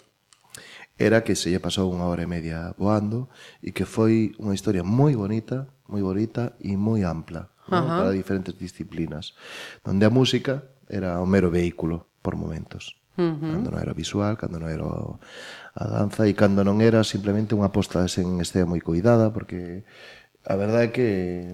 era 0.98 1.24
que 1.24 1.38
se 1.38 1.54
lle 1.54 1.62
pasou 1.62 1.93
unha 1.93 2.10
hora 2.10 2.26
e 2.26 2.30
media 2.30 2.74
voando 2.76 3.30
e 3.62 3.72
que 3.72 3.86
foi 3.86 4.34
unha 4.41 4.58
historia 4.58 4.82
moi 4.82 5.13
bonita, 5.13 5.70
moi 5.86 6.02
bonita 6.02 6.58
e 6.58 6.74
moi 6.74 7.06
ampla 7.06 7.54
uh 7.70 7.78
-huh. 7.78 7.88
para 8.02 8.17
diferentes 8.17 8.58
disciplinas, 8.58 9.38
donde 9.86 10.10
a 10.10 10.12
música 10.12 10.65
era 10.89 11.22
o 11.22 11.28
mero 11.30 11.54
vehículo 11.54 12.10
por 12.26 12.36
momentos. 12.36 12.98
Uh 13.17 13.34
-huh. 13.34 13.52
Cando 13.54 13.70
non 13.74 13.82
era 13.82 13.93
visual, 13.93 14.38
cando 14.38 14.58
non 14.58 14.70
era 14.70 14.86
a 15.78 15.86
danza 15.86 16.26
e 16.26 16.34
cando 16.34 16.65
non 16.65 16.82
era 16.82 17.06
simplemente 17.06 17.54
unha 17.54 17.70
posta 17.70 18.06
en 18.06 18.41
escena 18.41 18.65
moi 18.65 18.82
cuidada 18.82 19.30
porque 19.30 19.86
A 20.48 20.56
verdade 20.56 20.88
é 20.88 20.94
que 20.96 21.10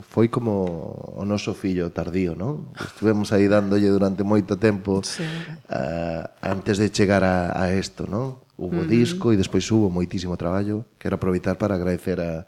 foi 0.06 0.30
como 0.30 0.70
o 1.18 1.26
noso 1.26 1.58
fillo 1.58 1.90
tardío, 1.90 2.38
non? 2.38 2.70
Estuvemos 2.78 3.34
aí 3.34 3.50
dándolle 3.50 3.90
durante 3.90 4.22
moito 4.22 4.62
tempo 4.62 5.02
sí. 5.02 5.26
uh, 5.74 6.30
antes 6.46 6.78
de 6.78 6.94
chegar 6.94 7.26
a, 7.26 7.58
a 7.58 7.74
esto, 7.74 8.06
non? 8.06 8.46
Hubo 8.54 8.80
uh 8.80 8.86
-huh. 8.86 8.94
disco 8.94 9.34
e 9.34 9.40
despois 9.42 9.66
hubo 9.74 9.90
moitísimo 9.90 10.38
traballo. 10.38 10.86
Quero 11.02 11.18
aproveitar 11.18 11.58
para 11.58 11.74
agradecer 11.74 12.22
a, 12.22 12.46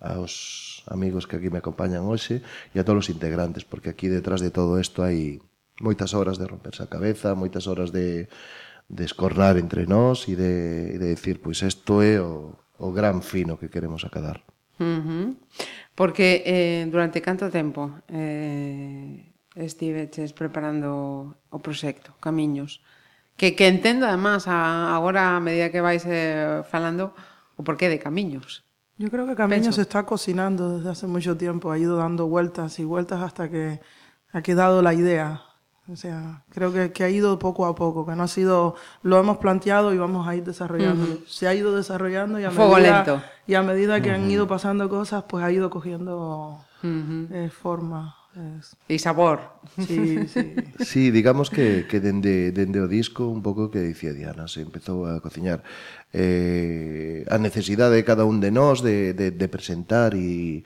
aos 0.00 0.80
amigos 0.88 1.28
que 1.28 1.36
aquí 1.36 1.52
me 1.52 1.60
acompañan 1.60 2.08
hoxe 2.08 2.40
e 2.72 2.80
a 2.80 2.88
todos 2.88 3.04
os 3.04 3.12
integrantes, 3.12 3.68
porque 3.68 3.92
aquí 3.92 4.08
detrás 4.08 4.40
de 4.40 4.48
todo 4.48 4.80
isto 4.80 5.04
hai 5.04 5.44
moitas 5.76 6.16
horas 6.16 6.40
de 6.40 6.48
romperse 6.48 6.80
a 6.80 6.88
cabeza, 6.88 7.36
moitas 7.36 7.68
horas 7.68 7.92
de, 7.92 8.32
de 8.88 9.04
escornar 9.04 9.60
entre 9.60 9.84
nós 9.84 10.24
e 10.24 10.40
de, 10.40 10.96
de 10.96 11.06
decir, 11.12 11.44
pois 11.44 11.60
isto 11.60 12.00
é 12.00 12.16
o, 12.16 12.56
o 12.80 12.96
gran 12.96 13.20
fino 13.20 13.60
que 13.60 13.68
queremos 13.68 14.08
acadar. 14.08 14.40
Uh 14.82 15.02
-huh. 15.04 15.36
Porque 15.94 16.42
eh, 16.46 16.88
durante 16.90 17.20
canto 17.20 17.50
tempo 17.50 17.90
eh, 18.08 19.32
estiveches 19.54 20.32
preparando 20.32 21.36
o 21.50 21.58
proxecto, 21.60 22.16
Camiños? 22.20 22.80
Que, 23.36 23.54
que 23.54 23.68
entendo, 23.68 24.06
además, 24.06 24.48
a, 24.48 24.94
agora, 24.94 25.36
a 25.36 25.40
medida 25.40 25.70
que 25.70 25.80
vais 25.80 26.04
eh, 26.06 26.62
falando, 26.68 27.14
o 27.56 27.64
porqué 27.64 27.88
de 27.88 27.98
Camiños. 27.98 28.64
Yo 28.96 29.10
creo 29.10 29.26
que 29.26 29.34
Camiños 29.34 29.76
se 29.76 29.82
está 29.82 30.04
cocinando 30.04 30.78
desde 30.78 30.90
hace 30.90 31.06
mucho 31.06 31.36
tiempo, 31.36 31.70
ha 31.70 31.78
ido 31.78 31.96
dando 31.96 32.26
vueltas 32.26 32.78
y 32.78 32.84
vueltas 32.84 33.20
hasta 33.20 33.50
que 33.50 33.80
ha 34.32 34.42
quedado 34.42 34.80
la 34.80 34.94
idea. 34.94 35.42
O 35.88 35.96
sea, 35.96 36.44
creo 36.50 36.72
que, 36.72 36.92
que, 36.92 37.02
ha 37.02 37.10
ido 37.10 37.38
poco 37.40 37.66
a 37.66 37.74
poco, 37.74 38.06
que 38.06 38.14
no 38.14 38.22
ha 38.22 38.28
sido, 38.28 38.76
lo 39.02 39.18
hemos 39.18 39.38
planteado 39.38 39.92
y 39.92 39.98
vamos 39.98 40.28
a 40.28 40.36
ir 40.36 40.44
desarrollando. 40.44 41.04
Uh 41.04 41.14
-huh. 41.14 41.26
Se 41.26 41.48
ha 41.48 41.54
ido 41.54 41.74
desarrollando 41.74 42.38
y 42.38 42.44
a 42.44 42.50
Fuego 42.50 42.76
medida, 42.76 43.04
lento. 43.04 43.22
Y 43.48 43.54
a 43.54 43.62
medida 43.62 44.00
que 44.00 44.10
uh 44.10 44.12
-huh. 44.12 44.16
han 44.16 44.30
ido 44.30 44.46
pasando 44.46 44.88
cosas, 44.88 45.24
pues 45.28 45.44
ha 45.44 45.50
ido 45.50 45.70
cogiendo 45.70 46.60
uh 46.82 46.88
-huh. 46.88 47.26
eh, 47.32 47.50
forma. 47.50 48.14
Es... 48.32 48.76
E 48.88 48.96
sabor. 48.98 49.60
Sí, 49.76 50.26
sí. 50.28 50.54
sí, 50.80 51.10
digamos 51.10 51.50
que, 51.50 51.84
que 51.90 52.00
dende, 52.00 52.52
dende 52.52 52.80
o 52.80 52.88
disco 52.88 53.28
un 53.28 53.42
pouco 53.42 53.68
que 53.68 53.82
dicía 53.82 54.14
Diana, 54.14 54.48
se 54.48 54.62
empezou 54.62 55.04
a 55.04 55.20
cociñar 55.20 55.60
eh, 56.14 57.26
a 57.28 57.36
necesidade 57.36 58.00
de 58.00 58.06
cada 58.08 58.24
un 58.24 58.40
de 58.40 58.48
nós 58.48 58.80
de, 58.80 59.12
de, 59.12 59.36
de 59.36 59.48
presentar 59.52 60.16
e, 60.16 60.64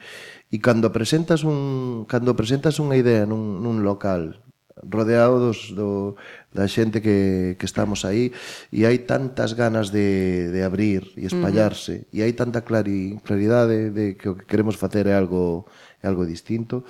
e 0.52 0.56
cando 0.62 0.94
presentas 0.94 1.42
un 1.42 2.06
cando 2.06 2.38
presentas 2.38 2.78
unha 2.78 2.94
idea 2.94 3.26
nun, 3.26 3.58
nun 3.66 3.82
local 3.82 4.45
rodeado 4.84 5.40
dos, 5.40 5.72
do, 5.72 6.16
da 6.52 6.68
xente 6.68 7.00
que, 7.00 7.56
que 7.58 7.64
estamos 7.64 8.04
aí 8.04 8.32
e 8.68 8.84
hai 8.84 9.08
tantas 9.08 9.56
ganas 9.56 9.88
de, 9.88 10.52
de 10.52 10.60
abrir 10.60 11.16
e 11.16 11.24
espallarse 11.24 11.92
uh 11.92 12.00
-huh. 12.04 12.16
e 12.16 12.18
hai 12.20 12.32
tanta 12.36 12.60
clari, 12.60 13.16
claridade 13.24 13.90
de 13.90 14.20
que 14.20 14.28
o 14.28 14.36
que 14.36 14.44
queremos 14.44 14.76
facer 14.76 15.08
é 15.08 15.16
algo 15.16 15.64
é 16.02 16.06
algo 16.08 16.28
distinto 16.28 16.84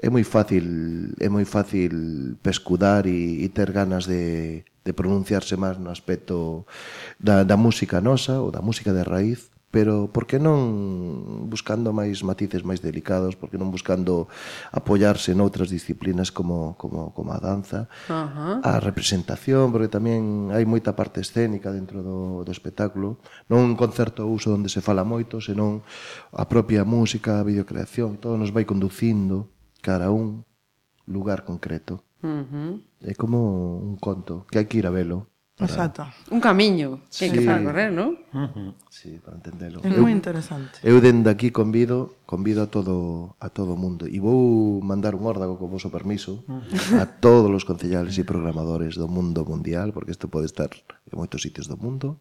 é 0.00 0.08
moi 0.08 0.24
fácil 0.24 0.64
é 1.20 1.28
moi 1.28 1.44
fácil 1.44 1.92
pescudar 2.40 3.04
e, 3.04 3.44
e 3.44 3.46
ter 3.52 3.68
ganas 3.72 4.08
de, 4.08 4.64
de 4.84 4.92
pronunciarse 4.96 5.56
máis 5.60 5.76
no 5.76 5.92
aspecto 5.92 6.64
da, 7.20 7.44
da 7.44 7.56
música 7.56 8.00
nosa 8.00 8.40
ou 8.40 8.48
da 8.48 8.64
música 8.64 8.96
de 8.96 9.04
raíz 9.04 9.52
pero 9.70 10.08
por 10.08 10.24
que 10.24 10.38
non 10.38 11.50
buscando 11.50 11.90
máis 11.92 12.22
matices 12.22 12.62
máis 12.62 12.80
delicados, 12.80 13.34
por 13.34 13.50
que 13.50 13.58
non 13.58 13.68
buscando 13.74 14.30
apoiarse 14.72 15.34
noutras 15.34 15.68
disciplinas 15.68 16.30
como, 16.30 16.78
como, 16.78 17.12
como 17.12 17.30
a 17.34 17.40
danza, 17.42 17.90
uh 18.08 18.14
-huh. 18.14 18.56
a 18.62 18.78
representación, 18.80 19.74
porque 19.74 19.90
tamén 19.92 20.54
hai 20.54 20.64
moita 20.64 20.94
parte 20.94 21.20
escénica 21.20 21.74
dentro 21.74 22.00
do, 22.00 22.46
do 22.46 22.52
espectáculo, 22.54 23.18
non 23.50 23.66
un 23.66 23.74
concerto 23.74 24.24
ou 24.24 24.38
uso 24.38 24.54
onde 24.54 24.70
se 24.70 24.80
fala 24.80 25.04
moito, 25.04 25.42
senón 25.42 25.82
a 26.32 26.46
propia 26.46 26.86
música, 26.86 27.42
a 27.42 27.46
videocreación, 27.46 28.16
todo 28.22 28.38
nos 28.38 28.54
vai 28.54 28.64
conducindo 28.64 29.50
cara 29.82 30.08
a 30.08 30.14
un 30.14 30.46
lugar 31.06 31.44
concreto. 31.44 32.02
Uh 32.22 32.42
-huh. 32.42 32.72
É 33.02 33.14
como 33.14 33.38
un 33.78 33.96
conto, 34.00 34.46
que 34.50 34.58
hai 34.58 34.66
que 34.66 34.78
ir 34.78 34.86
a 34.86 34.94
velo. 34.94 35.28
Exacto. 35.58 36.04
Un 36.30 36.40
camiño 36.40 37.00
sí. 37.08 37.32
que 37.32 37.40
correr, 37.40 37.88
non? 37.88 38.20
Uh 38.28 38.44
-huh. 38.52 38.70
Sí, 38.92 39.16
para 39.24 39.40
entendelo. 39.40 39.80
É 39.80 39.88
moi 39.88 40.12
interesante. 40.12 40.84
Eu 40.84 41.00
dende 41.00 41.32
aquí 41.32 41.48
convido, 41.48 42.20
convido 42.28 42.60
a 42.60 42.68
todo 42.68 43.32
a 43.40 43.48
todo 43.48 43.72
o 43.72 43.80
mundo 43.80 44.04
e 44.04 44.20
vou 44.20 44.84
mandar 44.84 45.16
un 45.16 45.24
órdago 45.24 45.56
con 45.56 45.72
vosso 45.72 45.88
permiso 45.88 46.44
uh 46.44 46.60
-huh. 46.60 47.00
a 47.00 47.08
todos 47.08 47.48
os 47.48 47.64
concellales 47.64 48.20
e 48.20 48.28
programadores 48.28 49.00
do 49.00 49.08
mundo 49.08 49.48
mundial, 49.48 49.96
porque 49.96 50.12
isto 50.12 50.28
pode 50.28 50.44
estar 50.44 50.68
en 51.08 51.16
moitos 51.16 51.40
sitios 51.40 51.72
do 51.72 51.80
mundo. 51.80 52.20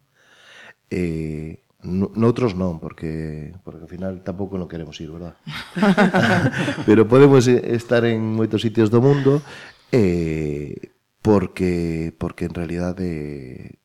Eh, 0.88 1.60
noutros 1.84 2.56
non, 2.56 2.80
porque 2.80 3.52
porque 3.68 3.84
ao 3.84 3.92
final 3.92 4.24
tampouco 4.24 4.56
non 4.56 4.72
queremos 4.72 4.96
ir, 5.04 5.12
verdad? 5.12 5.36
Pero 6.88 7.04
podemos 7.04 7.52
eh, 7.52 7.60
estar 7.76 8.08
en 8.08 8.24
moitos 8.24 8.64
sitios 8.64 8.88
do 8.88 9.04
mundo 9.04 9.44
e 9.92 10.80
eh, 10.80 10.95
porque 11.26 12.14
porque 12.22 12.46
en 12.46 12.54
realidade 12.54 13.82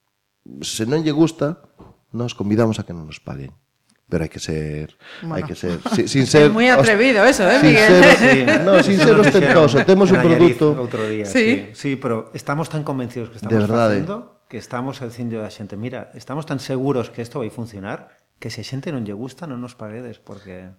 se 0.60 0.84
non 0.84 1.00
lle 1.00 1.16
gusta, 1.16 1.64
nos 2.12 2.36
convidamos 2.36 2.76
a 2.76 2.84
que 2.84 2.92
non 2.92 3.08
nos 3.08 3.24
paguen. 3.24 3.56
Pero 4.10 4.26
hai 4.26 4.30
que 4.30 4.42
ser, 4.42 4.98
bueno. 5.22 5.38
hai 5.38 5.46
que 5.48 5.56
ser, 5.56 5.80
sin, 5.96 6.04
sin 6.12 6.24
ser 6.28 6.52
moi 6.52 6.68
atrevido 6.68 7.24
eso, 7.24 7.48
eh, 7.48 7.62
sin 7.62 7.72
Miguel. 7.72 7.90
Ser, 7.96 8.16
sí, 8.20 8.36
sin 8.92 8.96
sí, 9.00 9.04
ser 9.08 9.16
ostentoso. 9.16 9.80
Temos 9.88 10.12
un 10.12 10.20
produto 10.20 10.76
outro 10.76 11.08
día, 11.08 11.24
sí. 11.24 11.72
sí. 11.72 11.80
sí, 11.80 11.90
pero 11.96 12.28
estamos 12.36 12.68
tan 12.68 12.84
convencidos 12.84 13.32
que 13.32 13.40
estamos 13.40 13.56
de 13.56 13.64
verdade. 13.64 14.04
facendo 14.04 14.44
que 14.50 14.58
estamos 14.58 15.00
dicindo 15.00 15.40
a 15.40 15.48
xente, 15.48 15.78
mira, 15.78 16.10
estamos 16.12 16.44
tan 16.44 16.60
seguros 16.60 17.08
que 17.08 17.24
isto 17.24 17.40
vai 17.40 17.48
funcionar 17.48 18.20
que 18.42 18.50
se 18.52 18.60
a 18.60 18.66
xente 18.66 18.92
non 18.92 19.06
lle 19.06 19.14
gusta 19.14 19.48
non 19.48 19.62
nos 19.62 19.78
paguedes 19.78 20.20
porque 20.20 20.76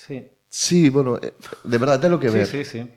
Sí. 0.00 0.30
Sí, 0.48 0.88
bueno, 0.90 1.18
eh, 1.22 1.34
de 1.64 1.78
verdade, 1.78 2.00
ten 2.00 2.10
lo 2.10 2.18
que 2.18 2.30
ver. 2.30 2.46
Sí, 2.46 2.64
sí, 2.64 2.82
sí. 2.82 2.90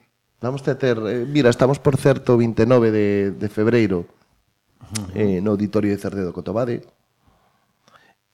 Vamos 0.43 0.67
a 0.67 0.77
ter, 0.77 0.99
eh, 1.07 1.25
mira, 1.25 1.49
estamos 1.49 1.79
por 1.79 1.95
certo 1.95 2.35
29 2.35 2.91
de, 2.91 3.31
de 3.31 3.47
febreiro 3.47 3.99
uh 4.03 4.83
-huh. 4.91 5.15
eh, 5.15 5.39
no 5.39 5.55
Auditorio 5.55 5.95
de 5.95 5.97
Cerdedo 5.97 6.35
Cotobade 6.35 6.83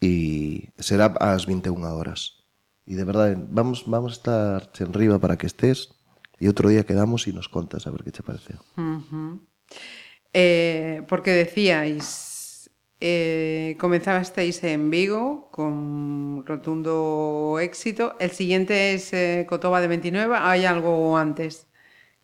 e 0.02 0.74
será 0.82 1.14
ás 1.22 1.46
21 1.46 1.70
horas. 1.86 2.42
E 2.90 2.98
de 2.98 3.06
verdade, 3.06 3.38
vamos, 3.38 3.86
vamos 3.86 4.18
a 4.18 4.18
estar 4.18 4.60
en 4.82 4.90
riba 4.90 5.22
para 5.22 5.38
que 5.38 5.46
estés 5.46 5.94
e 6.42 6.50
outro 6.50 6.74
día 6.74 6.82
quedamos 6.82 7.30
e 7.30 7.32
nos 7.32 7.46
contas 7.46 7.86
a 7.86 7.94
ver 7.94 8.02
que 8.02 8.10
che 8.10 8.26
parece. 8.26 8.58
Uh 8.74 9.06
-huh. 9.06 9.34
eh, 10.34 11.06
porque 11.06 11.30
decíais, 11.30 12.74
eh, 12.98 13.78
comenzasteis 13.78 14.66
en 14.66 14.90
Vigo 14.90 15.54
con 15.54 16.42
rotundo 16.42 17.62
éxito. 17.62 18.18
El 18.18 18.34
siguiente 18.34 18.98
es 18.98 19.14
eh, 19.14 19.46
Cotoba 19.46 19.78
de 19.78 19.94
29. 19.94 20.34
¿Hay 20.42 20.66
algo 20.66 21.14
antes? 21.14 21.69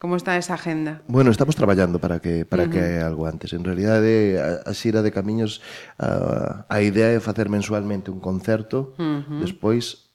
Como 0.06 0.18
está 0.18 0.38
esa 0.38 0.54
agenda? 0.54 1.02
Bueno, 1.08 1.32
estamos 1.32 1.56
traballando 1.56 1.98
para 1.98 2.20
que 2.20 2.46
para 2.46 2.66
uh 2.66 2.68
-huh. 2.68 2.72
que 2.72 3.02
algo 3.02 3.26
antes. 3.26 3.54
En 3.58 3.66
realidade, 3.66 4.38
a, 4.38 4.70
a 4.70 4.74
xira 4.78 5.02
de 5.02 5.10
camiños 5.10 5.66
a, 5.98 6.70
a 6.70 6.78
idea 6.86 7.10
é 7.10 7.18
facer 7.18 7.50
mensualmente 7.50 8.14
un 8.14 8.22
concerto, 8.22 8.94
uh 9.02 9.26
-huh. 9.26 9.42
despois 9.42 10.14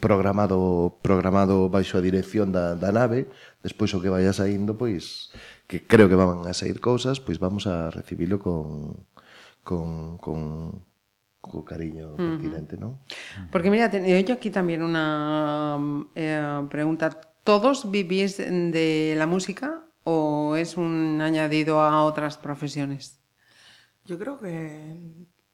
programado 0.00 0.96
programado 1.04 1.68
baixo 1.68 2.00
a 2.00 2.04
dirección 2.08 2.56
da, 2.56 2.72
da 2.72 2.88
nave, 2.88 3.28
despois 3.60 3.92
o 3.92 4.00
que 4.00 4.08
vaya 4.08 4.32
saindo, 4.32 4.80
pois 4.80 5.28
que 5.68 5.84
creo 5.84 6.08
que 6.08 6.16
van 6.16 6.48
a 6.48 6.56
sair 6.56 6.80
cousas, 6.80 7.20
pois 7.20 7.36
vamos 7.36 7.68
a 7.68 7.92
recibilo 7.92 8.40
con 8.40 9.04
con 9.60 10.16
con 10.24 10.40
co 11.44 11.68
cariño 11.68 12.16
pertinente, 12.16 12.80
uh 12.80 12.80
-huh. 12.80 12.96
non? 12.96 13.52
Porque 13.52 13.68
mira, 13.68 13.92
teño 13.92 14.08
yo 14.24 14.40
aquí 14.40 14.48
también 14.48 14.80
unha 14.80 15.76
eh, 16.16 16.64
pregunta 16.72 17.27
¿Todos 17.44 17.90
vivís 17.90 18.36
de 18.38 19.14
la 19.16 19.26
música 19.26 19.84
o 20.04 20.56
es 20.56 20.76
un 20.76 21.20
añadido 21.20 21.80
a 21.80 22.02
otras 22.04 22.36
profesiones? 22.38 23.20
Yo 24.04 24.18
creo 24.18 24.38
que 24.38 24.96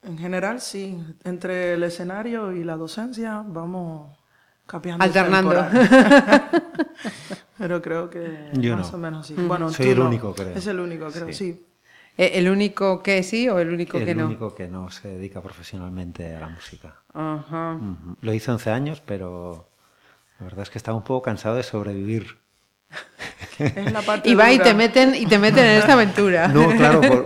en 0.03 0.19
general 0.19 0.61
sí. 0.61 0.99
Entre 1.25 1.75
el 1.75 1.83
escenario 1.83 2.53
y 2.53 2.63
la 2.65 2.77
docencia 2.77 3.43
vamos 3.47 4.17
cambiando. 4.67 5.05
Alternando. 5.05 5.55
Pero 7.59 7.81
creo 7.81 8.11
que 8.11 8.51
Yo 8.55 8.77
más 8.77 8.91
no. 8.91 8.99
o 8.99 9.01
menos 9.01 9.27
sí. 9.27 9.35
Bueno, 9.35 9.71
Soy 9.71 9.89
el 9.91 10.01
único, 10.01 10.35
creo. 10.35 10.55
Es 10.55 10.67
el 10.67 10.81
único, 10.81 11.07
creo, 11.11 11.27
sí. 11.29 11.33
sí. 11.33 11.67
Eh, 12.17 12.33
¿El 12.35 12.49
único 12.49 13.03
que 13.03 13.23
sí 13.23 13.49
o 13.49 13.59
el 13.59 13.71
único 13.73 13.99
el 13.99 14.05
que 14.05 14.15
no? 14.15 14.23
El 14.23 14.27
único 14.27 14.55
que 14.55 14.69
no 14.69 14.91
se 14.91 15.09
dedica 15.09 15.41
profesionalmente 15.43 16.35
a 16.37 16.41
la 16.41 16.49
música. 16.49 17.03
Uh 17.13 17.19
-huh. 17.19 18.17
Lo 18.21 18.33
hice 18.33 18.51
11 18.53 18.71
años, 18.71 19.03
pero 19.05 19.69
la 20.45 20.51
verdad 20.51 20.63
es 20.65 20.71
que 20.71 20.77
estaba 20.77 20.95
un 20.95 21.05
poco 21.05 21.23
cansado 21.23 21.57
de 21.57 21.63
sobrevivir. 21.63 22.37
Es 23.59 23.93
la 23.93 24.03
parte 24.03 24.29
y 24.29 24.35
va 24.35 24.53
y 24.53 24.59
te 24.59 24.75
meten 24.75 25.15
y 25.15 25.25
te 25.25 25.39
meten 25.39 25.65
en 25.65 25.79
esta 25.79 25.95
aventura. 25.95 26.49
No, 26.49 26.69
claro, 26.77 27.01
por, 27.01 27.25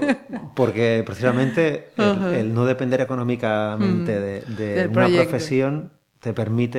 porque 0.54 1.02
precisamente 1.04 1.90
el, 1.96 2.04
uh 2.04 2.14
-huh. 2.14 2.35
el, 2.35 2.54
no 2.54 2.64
depender 2.64 3.00
económicamente 3.00 4.12
uh 4.12 4.20
-huh. 4.20 4.57
de, 4.57 4.74
de 4.74 4.85
una 4.85 4.92
proyecto. 4.92 5.31
profesión 5.31 5.90
te 6.20 6.33
permite 6.33 6.78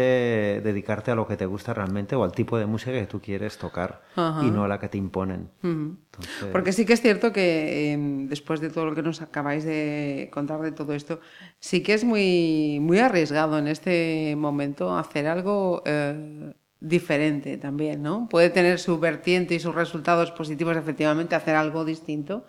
dedicarte 0.62 1.12
a 1.12 1.16
lo 1.16 1.26
que 1.28 1.38
te 1.38 1.46
gusta 1.46 1.74
realmente 1.74 2.16
o 2.16 2.24
al 2.24 2.34
tipo 2.34 2.58
de 2.58 2.66
música 2.66 2.92
que 2.92 3.06
tú 3.06 3.22
quieres 3.22 3.58
tocar 3.58 4.02
y 4.16 4.52
no 4.52 4.66
a 4.66 4.68
la 4.68 4.80
que 4.80 4.90
te 4.90 4.98
imponen. 4.98 5.50
Uh 5.64 5.68
-huh. 5.68 5.98
Entonces... 6.06 6.50
Porque 6.52 6.74
sí 6.74 6.86
que 6.86 6.94
es 6.94 7.02
cierto 7.02 7.32
que 7.32 7.94
eh, 7.94 7.98
después 8.28 8.60
de 8.60 8.70
todo 8.70 8.86
lo 8.86 8.96
que 8.96 9.02
nos 9.02 9.22
acabáis 9.22 9.64
de 9.64 10.30
contar 10.34 10.60
de 10.62 10.74
todo 10.74 10.94
esto, 10.94 11.22
sí 11.60 11.82
que 11.82 11.94
es 11.94 12.04
muy, 12.04 12.80
muy 12.82 13.00
arriesgado 13.00 13.58
en 13.58 13.68
este 13.68 14.36
momento 14.36 14.98
hacer 14.98 15.28
algo 15.28 15.84
eh, 15.86 16.54
diferente 16.82 17.58
también, 17.58 18.02
¿no? 18.02 18.28
Puede 18.30 18.50
tener 18.50 18.78
su 18.80 19.00
vertiente 19.00 19.56
y 19.56 19.60
sus 19.60 19.74
resultados 19.74 20.32
positivos, 20.32 20.76
efectivamente, 20.76 21.36
hacer 21.36 21.56
algo 21.56 21.86
distinto, 21.86 22.46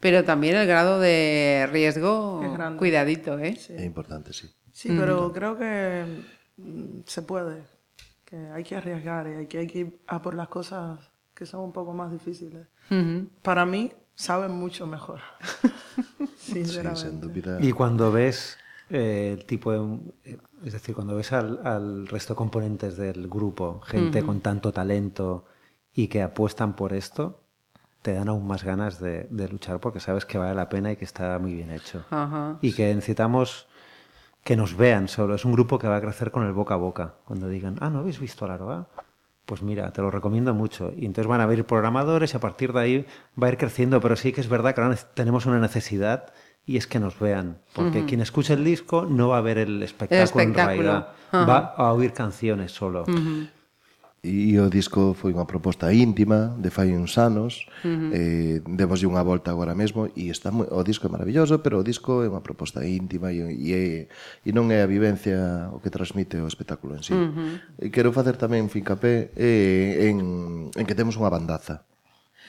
pero 0.00 0.24
también 0.24 0.56
el 0.56 0.66
grado 0.66 0.98
de 0.98 1.68
riesgo, 1.70 2.42
cuidadito, 2.76 3.38
¿eh? 3.38 3.54
Sí. 3.56 3.74
Es 3.76 3.84
importante, 3.84 4.32
sí. 4.32 4.48
Sí, 4.74 4.88
pero 4.98 5.28
mm. 5.28 5.32
creo 5.32 5.56
que 5.56 6.04
se 7.06 7.22
puede, 7.22 7.62
que 8.24 8.36
hay 8.36 8.64
que 8.64 8.74
arriesgar 8.74 9.28
y 9.28 9.34
hay 9.34 9.46
que, 9.46 9.58
hay 9.58 9.66
que 9.68 9.78
ir 9.78 10.00
a 10.08 10.20
por 10.20 10.34
las 10.34 10.48
cosas 10.48 10.98
que 11.32 11.46
son 11.46 11.60
un 11.60 11.72
poco 11.72 11.92
más 11.92 12.10
difíciles. 12.10 12.66
Para 13.42 13.64
mí, 13.66 13.92
saben 14.16 14.50
mucho 14.50 14.86
mejor. 14.88 15.20
Sinceramente. 16.36 17.58
Sí, 17.60 17.68
y 17.68 17.72
cuando 17.72 18.10
ves 18.10 18.58
eh, 18.90 19.36
el 19.38 19.46
tipo 19.46 19.72
de... 19.72 19.98
Es 20.64 20.72
decir, 20.72 20.92
cuando 20.94 21.14
ves 21.14 21.32
al, 21.32 21.64
al 21.64 22.08
resto 22.08 22.34
de 22.34 22.38
componentes 22.38 22.96
del 22.96 23.28
grupo, 23.28 23.80
gente 23.80 24.20
uh 24.20 24.22
-huh. 24.22 24.26
con 24.26 24.40
tanto 24.40 24.72
talento 24.72 25.44
y 25.94 26.08
que 26.08 26.20
apuestan 26.22 26.74
por 26.74 26.92
esto, 26.92 27.42
te 28.02 28.12
dan 28.12 28.28
aún 28.28 28.46
más 28.46 28.64
ganas 28.64 28.98
de, 28.98 29.28
de, 29.30 29.48
luchar 29.48 29.78
porque 29.78 30.00
sabes 30.00 30.24
que 30.24 30.36
vale 30.36 30.54
la 30.54 30.68
pena 30.68 30.90
y 30.90 30.96
que 30.96 31.04
está 31.04 31.38
muy 31.38 31.54
bien 31.54 31.70
hecho. 31.70 32.04
Uh 32.10 32.14
-huh. 32.14 32.58
Y 32.60 32.72
que 32.72 32.92
necesitamos 32.94 33.68
que 34.44 34.56
nos 34.56 34.76
vean 34.76 35.08
solo. 35.08 35.34
Es 35.34 35.44
un 35.44 35.52
grupo 35.52 35.78
que 35.78 35.88
va 35.88 35.96
a 35.96 36.00
crecer 36.00 36.30
con 36.30 36.46
el 36.46 36.52
boca 36.52 36.74
a 36.74 36.76
boca. 36.76 37.14
Cuando 37.24 37.48
digan, 37.48 37.76
ah, 37.80 37.88
¿no 37.90 38.00
habéis 38.00 38.20
visto 38.20 38.46
la 38.46 38.54
Aroa? 38.54 38.88
Pues 39.46 39.62
mira, 39.62 39.90
te 39.92 40.02
lo 40.02 40.10
recomiendo 40.10 40.54
mucho. 40.54 40.92
Y 40.96 41.06
entonces 41.06 41.26
van 41.26 41.40
a 41.40 41.44
haber 41.44 41.66
programadores 41.66 42.34
y 42.34 42.36
a 42.36 42.40
partir 42.40 42.72
de 42.72 42.80
ahí 42.80 43.06
va 43.42 43.48
a 43.48 43.50
ir 43.50 43.58
creciendo. 43.58 44.00
Pero 44.00 44.16
sí 44.16 44.32
que 44.32 44.40
es 44.42 44.48
verdad 44.48 44.74
que 44.74 44.82
ahora 44.82 44.96
tenemos 45.14 45.46
una 45.46 45.58
necesidad 45.58 46.32
y 46.66 46.76
es 46.76 46.86
que 46.86 47.00
nos 47.00 47.18
vean. 47.18 47.58
Porque 47.74 48.00
uh 48.00 48.02
-huh. 48.02 48.06
quien 48.08 48.20
escuche 48.20 48.54
el 48.54 48.64
disco 48.64 49.06
no 49.08 49.28
va 49.28 49.38
a 49.38 49.40
ver 49.40 49.58
el 49.58 49.82
espectáculo, 49.82 50.18
el 50.18 50.24
espectáculo. 50.24 50.72
en 50.72 50.78
realidad. 50.78 51.08
Uh 51.32 51.36
-huh. 51.36 51.48
Va 51.48 51.74
a 51.76 51.92
oír 51.92 52.12
canciones 52.12 52.72
solo. 52.72 53.02
Uh 53.02 53.12
-huh. 53.12 53.48
E 54.24 54.56
o 54.56 54.72
disco 54.72 55.12
foi 55.12 55.36
unha 55.36 55.44
proposta 55.44 55.92
íntima 55.92 56.56
de 56.56 56.72
fai 56.72 56.96
uns 56.96 57.20
anos, 57.20 57.68
uh 57.84 57.92
-huh. 57.92 58.10
eh, 58.16 58.56
démoslle 58.64 59.04
unha 59.04 59.20
volta 59.20 59.52
agora 59.52 59.76
mesmo 59.76 60.08
e 60.16 60.32
está 60.32 60.48
moi, 60.48 60.64
o 60.72 60.80
disco 60.80 61.04
é 61.04 61.12
maravilloso, 61.12 61.60
pero 61.60 61.76
o 61.76 61.84
disco 61.84 62.24
é 62.24 62.32
unha 62.32 62.40
proposta 62.40 62.80
íntima 62.88 63.28
e, 63.36 63.44
e, 63.52 63.68
é, 63.76 63.84
e 64.40 64.50
non 64.56 64.72
é 64.72 64.80
a 64.80 64.88
vivencia 64.88 65.68
o 65.76 65.78
que 65.84 65.92
transmite 65.92 66.40
o 66.40 66.48
espectáculo 66.48 66.96
en 66.96 67.04
sí. 67.04 67.12
Uh 67.12 67.28
-huh. 67.36 67.52
E 67.84 67.92
quero 67.92 68.16
facer 68.16 68.40
tamén 68.40 68.72
fincapé 68.72 69.28
eh, 69.36 70.08
en, 70.08 70.72
en 70.72 70.84
que 70.88 70.96
temos 70.96 71.20
unha 71.20 71.28
bandaza. 71.28 71.84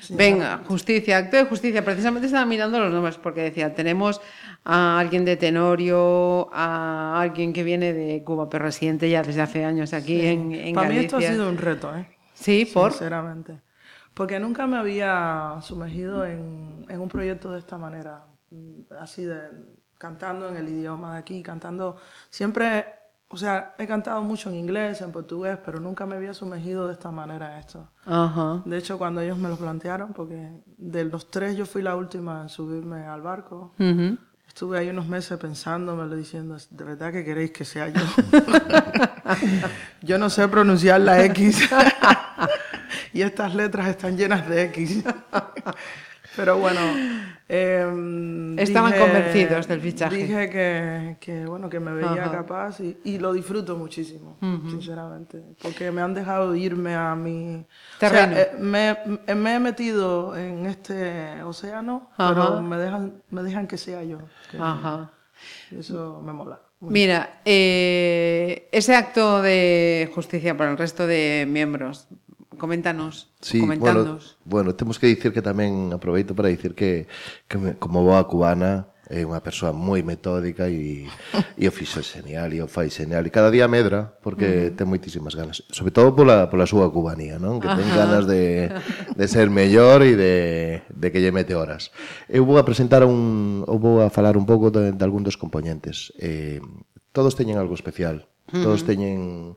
Venga, 0.09 0.61
justicia, 0.67 1.17
acto 1.17 1.37
de 1.37 1.45
justicia. 1.45 1.83
Precisamente 1.83 2.27
estaba 2.27 2.45
mirando 2.45 2.79
los 2.79 2.91
nombres 2.91 3.17
porque 3.17 3.41
decía, 3.41 3.73
tenemos 3.73 4.21
a 4.63 4.99
alguien 4.99 5.25
de 5.25 5.35
Tenorio, 5.37 6.49
a 6.53 7.19
alguien 7.19 7.53
que 7.53 7.63
viene 7.63 7.93
de 7.93 8.23
Cuba, 8.23 8.49
pero 8.49 8.65
residente 8.65 9.09
ya 9.09 9.23
desde 9.23 9.41
hace 9.41 9.65
años 9.65 9.93
aquí 9.93 10.19
sí. 10.19 10.27
en, 10.27 10.51
en 10.53 10.75
Para 10.75 10.89
Galicia. 10.89 10.89
mí 10.89 11.05
esto 11.05 11.17
ha 11.17 11.21
sido 11.21 11.49
un 11.49 11.57
reto, 11.57 11.95
¿eh? 11.95 12.07
Sí, 12.33 12.65
por. 12.71 12.91
Sinceramente. 12.91 13.61
Porque 14.13 14.39
nunca 14.39 14.67
me 14.67 14.77
había 14.77 15.57
sumergido 15.61 16.25
en, 16.25 16.85
en 16.87 16.99
un 17.01 17.09
proyecto 17.09 17.51
de 17.51 17.59
esta 17.59 17.77
manera, 17.77 18.25
mm, 18.51 18.93
así 18.99 19.25
de 19.25 19.39
cantando 19.97 20.49
en 20.49 20.57
el 20.57 20.69
idioma 20.69 21.13
de 21.13 21.19
aquí, 21.19 21.41
cantando 21.41 21.97
siempre, 22.29 22.85
o 23.27 23.37
sea, 23.37 23.73
he 23.77 23.87
cantado 23.87 24.21
mucho 24.21 24.49
en 24.49 24.55
inglés, 24.55 25.01
en 25.01 25.11
portugués, 25.11 25.57
pero 25.65 25.79
nunca 25.79 26.05
me 26.05 26.15
había 26.15 26.33
sumergido 26.33 26.87
de 26.87 26.93
esta 26.93 27.11
manera 27.11 27.53
en 27.53 27.59
esto. 27.59 27.89
Ajá. 28.05 28.61
De 28.65 28.77
hecho, 28.77 28.97
cuando 28.97 29.21
ellos 29.21 29.37
me 29.37 29.49
lo 29.49 29.57
plantearon, 29.57 30.13
porque 30.13 30.51
de 30.77 31.05
los 31.05 31.29
tres 31.31 31.57
yo 31.57 31.65
fui 31.65 31.81
la 31.81 31.95
última 31.95 32.43
en 32.43 32.49
subirme 32.49 33.05
al 33.05 33.21
barco, 33.21 33.73
Ujú. 33.79 34.17
estuve 34.47 34.77
ahí 34.77 34.89
unos 34.89 35.07
meses 35.07 35.37
pensándomelo, 35.39 36.15
diciendo, 36.15 36.55
¿de 36.69 36.83
verdad 36.83 37.11
que 37.11 37.25
queréis 37.25 37.51
que 37.51 37.65
sea 37.65 37.89
yo? 37.89 38.01
yo 40.01 40.17
no 40.17 40.29
sé 40.29 40.47
pronunciar 40.47 41.01
la 41.01 41.23
X 41.25 41.69
y 43.13 43.21
estas 43.21 43.55
letras 43.55 43.87
están 43.87 44.17
llenas 44.17 44.47
de 44.47 44.63
X. 44.65 45.03
Pero 46.35 46.57
bueno, 46.57 46.79
em, 47.47 48.57
Estaban 48.57 48.91
dije- 48.91 49.03
convencidos 49.03 49.67
del 49.67 49.81
fichaje. 49.81 50.15
Dije 50.15 50.49
que, 50.49 51.17
que, 51.19 51.45
bueno, 51.45 51.69
que 51.69 51.79
me 51.79 51.93
veía 51.93 52.23
Ajá. 52.25 52.31
capaz 52.31 52.79
y, 52.79 52.97
y 53.03 53.19
lo 53.19 53.33
disfruto 53.33 53.77
muchísimo, 53.77 54.37
sinceramente, 54.69 55.41
porque 55.61 55.91
me 55.91 56.01
han 56.01 56.13
dejado 56.13 56.55
irme 56.55 56.95
a 56.95 57.15
mi 57.15 57.65
Terreno. 57.99 58.31
O 58.31 58.35
sea, 58.35 58.41
eh, 58.43 58.51
me, 58.59 58.97
me 59.35 59.55
he 59.55 59.59
metido 59.59 60.35
en 60.35 60.65
este 60.65 61.43
océano, 61.43 62.09
Ajá. 62.17 62.33
pero 62.33 62.61
me 62.61 62.77
dejan, 62.77 63.21
me 63.29 63.43
dejan 63.43 63.67
que 63.67 63.77
sea 63.77 64.03
yo. 64.03 64.17
que 64.49 64.57
Ajá. 64.59 65.11
Eso 65.71 66.21
me 66.25 66.33
mola. 66.33 66.59
Mira, 66.81 67.41
eh, 67.45 68.67
ese 68.71 68.95
acto 68.95 69.41
de 69.41 70.09
justicia 70.13 70.55
para 70.57 70.71
el 70.71 70.77
resto 70.77 71.07
de 71.07 71.45
miembros, 71.47 72.07
Coméntanos, 72.57 73.29
sí, 73.41 73.59
comentándonos. 73.59 74.37
Bueno, 74.43 74.71
bueno, 74.71 74.75
temos 74.75 74.99
que 74.99 75.07
dicir 75.07 75.31
que 75.31 75.43
tamén 75.43 75.93
aproveito 75.93 76.33
para 76.33 76.49
dicir 76.49 76.75
que, 76.75 77.07
que 77.47 77.57
me, 77.57 77.69
como 77.75 78.03
boa 78.03 78.23
cubana 78.27 78.95
é 79.09 79.21
unha 79.21 79.37
persoa 79.37 79.69
moi 79.69 80.01
metódica 80.01 80.65
e, 80.65 81.05
e 81.61 81.63
o 81.69 81.73
fixo 81.73 82.01
genial 82.01 82.49
e 82.53 82.61
o 82.61 82.67
fai 82.67 82.89
genial 82.89 83.21
e 83.25 83.29
cada 83.29 83.53
día 83.53 83.69
medra 83.69 84.17
porque 84.21 84.45
uh 84.45 84.53
-huh. 84.69 84.75
ten 84.77 84.89
moitísimas 84.89 85.37
ganas 85.37 85.61
sobre 85.69 85.93
todo 85.93 86.17
pola, 86.17 86.49
pola 86.49 86.65
súa 86.65 86.89
cubanía 86.89 87.37
non? 87.37 87.61
que 87.61 87.69
ten 87.69 87.85
ganas 87.93 88.25
de, 88.25 88.73
de 89.13 89.25
ser 89.29 89.53
mellor 89.53 90.01
e 90.01 90.17
de, 90.17 90.35
de 90.89 91.07
que 91.13 91.21
lle 91.21 91.29
mete 91.29 91.53
horas 91.53 91.93
eu 92.25 92.41
vou 92.49 92.57
a 92.57 92.65
presentar 92.65 93.05
un 93.05 93.61
ou 93.69 93.77
vou 93.77 94.01
a 94.01 94.09
falar 94.09 94.37
un 94.37 94.49
pouco 94.49 94.73
de, 94.73 94.89
de 94.89 95.03
algún 95.05 95.21
dos 95.21 95.37
componentes 95.37 96.09
eh, 96.17 96.57
todos 97.13 97.37
teñen 97.37 97.61
algo 97.61 97.77
especial 97.77 98.25
todos 98.49 98.85
teñen 98.85 99.53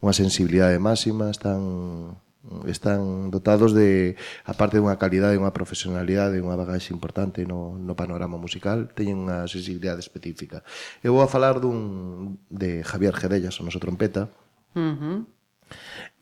unha 0.00 0.14
sensibilidade 0.16 0.76
máxima 0.76 1.32
están 1.32 2.20
están 2.66 3.30
dotados 3.30 3.74
de 3.74 4.16
aparte 4.48 4.80
dunha 4.80 4.96
calidade, 4.96 5.36
unha 5.36 5.52
profesionalidade, 5.52 6.40
unha 6.40 6.56
bagaxe 6.56 6.96
importante 6.96 7.44
no, 7.44 7.76
no 7.76 7.92
panorama 7.92 8.40
musical, 8.40 8.88
teñen 8.96 9.28
unha 9.28 9.44
sensibilidade 9.44 10.00
específica. 10.00 10.64
Eu 11.04 11.12
vou 11.12 11.22
a 11.22 11.28
falar 11.28 11.60
dun 11.60 12.40
de 12.48 12.80
Javier 12.80 13.12
Gedellas, 13.12 13.60
o 13.60 13.66
noso 13.66 13.82
trompeta. 13.82 14.32
Uh 14.72 14.96
-huh. 14.96 15.18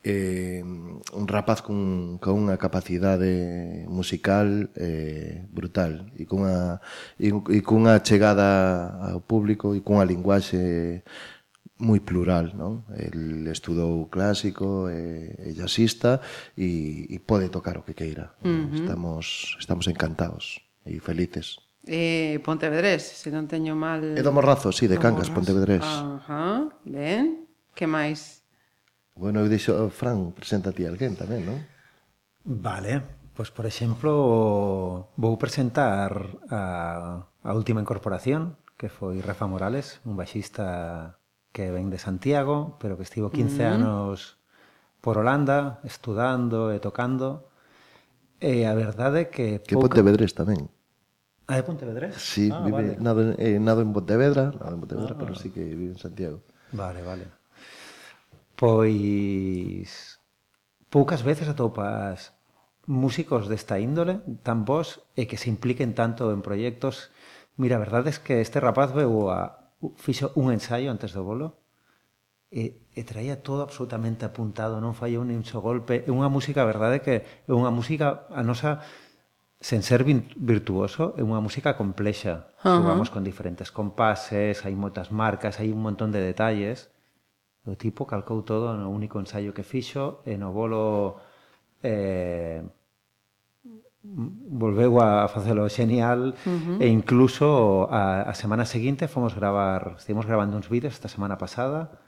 Eh, 0.05 0.63
un 0.63 1.27
rapaz 1.27 1.61
con, 1.61 2.19
con 2.23 2.39
unha 2.39 2.55
capacidade 2.55 3.85
musical 3.91 4.71
eh, 4.79 5.43
brutal 5.51 6.15
e 6.15 6.23
cunha, 6.23 6.79
e, 7.19 7.35
e 7.35 7.59
cunha 7.67 7.99
chegada 8.01 8.95
ao 9.11 9.21
público 9.21 9.75
e 9.75 9.83
cunha 9.83 10.07
linguaxe 10.07 11.03
eh, 11.03 11.03
moi 11.79 12.03
plural, 12.03 12.59
non? 12.59 12.83
El 12.91 13.47
estudou 13.47 14.11
clásico 14.11 14.91
eh, 14.91 15.31
e, 15.31 15.55
e 15.55 15.57
jazzista 15.57 16.19
e, 16.59 17.07
e 17.07 17.17
pode 17.23 17.49
tocar 17.49 17.79
o 17.79 17.87
que 17.87 17.95
queira. 17.95 18.35
Uh 18.43 18.67
-huh. 18.67 18.79
Estamos 18.83 19.57
estamos 19.63 19.87
encantados 19.87 20.59
e 20.83 20.99
felices. 20.99 21.63
Eh, 21.87 22.43
Pontevedrés, 22.43 23.07
se 23.07 23.31
non 23.31 23.47
teño 23.47 23.79
mal... 23.79 24.03
Eh, 24.03 24.21
é 24.21 24.23
do 24.27 24.35
Morrazo, 24.35 24.75
sí, 24.75 24.91
de 24.91 24.99
do 24.99 25.03
Cangas, 25.03 25.31
Pontevedrés. 25.31 25.87
Ajá, 25.87 26.67
ben. 26.85 27.47
Que 27.79 27.87
máis? 27.87 28.43
Bueno, 29.15 29.41
eu 29.43 29.49
dixo, 29.49 29.75
oh, 29.75 29.91
Fran, 29.91 30.35
presenta 30.35 30.75
ti 30.75 30.83
alguén 30.83 31.15
tamén, 31.15 31.47
non? 31.47 31.59
Vale, 32.43 33.03
pois, 33.35 33.49
pues, 33.49 33.51
por 33.55 33.67
exemplo, 33.71 34.11
vou 35.15 35.35
presentar 35.39 36.43
a, 36.51 37.23
a 37.23 37.51
última 37.55 37.79
incorporación, 37.79 38.59
que 38.79 38.91
foi 38.91 39.23
Rafa 39.23 39.47
Morales, 39.47 40.03
un 40.07 40.15
baixista 40.19 41.18
que 41.59 41.75
ven 41.75 41.91
de 41.91 41.99
Santiago, 41.99 42.79
pero 42.79 42.95
que 42.95 43.03
estivo 43.03 43.35
15 43.35 43.59
mm. 43.59 43.67
anos 43.67 44.39
por 45.03 45.19
Holanda 45.19 45.83
estudando 45.83 46.71
e 46.71 46.79
tocando. 46.79 47.51
E 48.39 48.63
a 48.63 48.79
verdade 48.79 49.27
é 49.27 49.31
que 49.35 49.59
pouca... 49.59 49.67
Que 49.67 49.75
Pontevedrés 49.75 50.39
tamén. 50.39 50.71
Ah, 51.51 51.59
de 51.59 51.67
Pontevedrés? 51.67 52.15
Sí, 52.15 52.47
ah, 52.55 52.63
vive, 52.63 52.95
vale. 52.95 53.03
nado, 53.03 53.35
eh, 53.35 53.59
nado 53.59 53.83
en 53.83 53.91
Pontevedra, 53.91 54.55
nado 54.55 54.79
en 54.79 54.87
Pontevedra, 54.87 55.19
ah, 55.19 55.19
pero 55.19 55.35
sí 55.35 55.51
que 55.51 55.67
vive 55.67 55.99
en 55.99 55.99
Santiago. 55.99 56.47
Vale, 56.71 57.03
vale. 57.03 57.27
Pois 58.55 60.23
poucas 60.95 61.27
veces 61.27 61.51
atopas 61.51 62.39
músicos 62.87 63.51
desta 63.51 63.83
índole, 63.83 64.23
tan 64.47 64.63
vos, 64.63 65.03
e 65.19 65.27
que 65.27 65.35
se 65.35 65.51
impliquen 65.51 65.99
tanto 65.99 66.31
en 66.31 66.39
proxectos. 66.39 67.11
Mira, 67.59 67.75
a 67.75 67.83
verdade 67.83 68.15
é 68.15 68.23
que 68.23 68.39
este 68.39 68.63
rapaz 68.63 68.95
veu 68.95 69.27
a, 69.27 69.68
fixo 69.97 70.33
un 70.35 70.51
ensaio 70.51 70.91
antes 70.91 71.15
do 71.15 71.23
bolo 71.23 71.59
e, 72.51 72.81
e 72.97 73.05
traía 73.05 73.45
todo 73.45 73.61
absolutamente 73.61 74.25
apuntado, 74.25 74.81
non 74.81 74.97
fallou 74.97 75.23
nin 75.23 75.45
só 75.45 75.61
golpe. 75.61 76.03
É 76.09 76.11
unha 76.11 76.33
música, 76.33 76.65
a 76.65 76.71
verdade, 76.71 77.05
que 77.05 77.23
é 77.23 77.53
unha 77.53 77.69
música 77.69 78.25
a 78.33 78.41
nosa 78.41 78.81
sen 79.61 79.83
ser 79.83 80.07
virtuoso, 80.39 81.19
é 81.19 81.23
unha 81.23 81.43
música 81.43 81.77
complexa. 81.77 82.55
Uh 82.65 82.81
-huh. 82.81 83.11
Con 83.11 83.27
diferentes 83.27 83.69
compases, 83.75 84.65
hai 84.65 84.75
moitas 84.75 85.13
marcas, 85.13 85.61
hai 85.61 85.69
un 85.75 85.83
montón 85.83 86.09
de 86.15 86.23
detalles. 86.23 86.89
O 87.69 87.77
tipo 87.77 88.09
calcou 88.09 88.41
todo 88.43 88.73
no 88.73 88.89
único 88.89 89.21
ensaio 89.21 89.53
que 89.53 89.67
fixo 89.67 90.25
e 90.25 90.41
no 90.41 90.57
bolo 90.57 91.21
eh, 91.85 92.65
volveu 94.03 95.01
a 95.01 95.27
facelo 95.29 95.69
genial 95.69 96.35
uh 96.47 96.51
-huh. 96.51 96.79
e 96.81 96.87
incluso 96.87 97.91
a, 97.91 98.23
a 98.23 98.35
semana 98.35 98.65
seguinte 98.65 99.09
fomos 99.09 99.35
gravar, 99.35 99.97
estivemos 99.99 100.27
gravando 100.27 100.57
uns 100.57 100.69
vídeos 100.71 100.95
esta 100.95 101.09
semana 101.09 101.37
pasada 101.37 101.99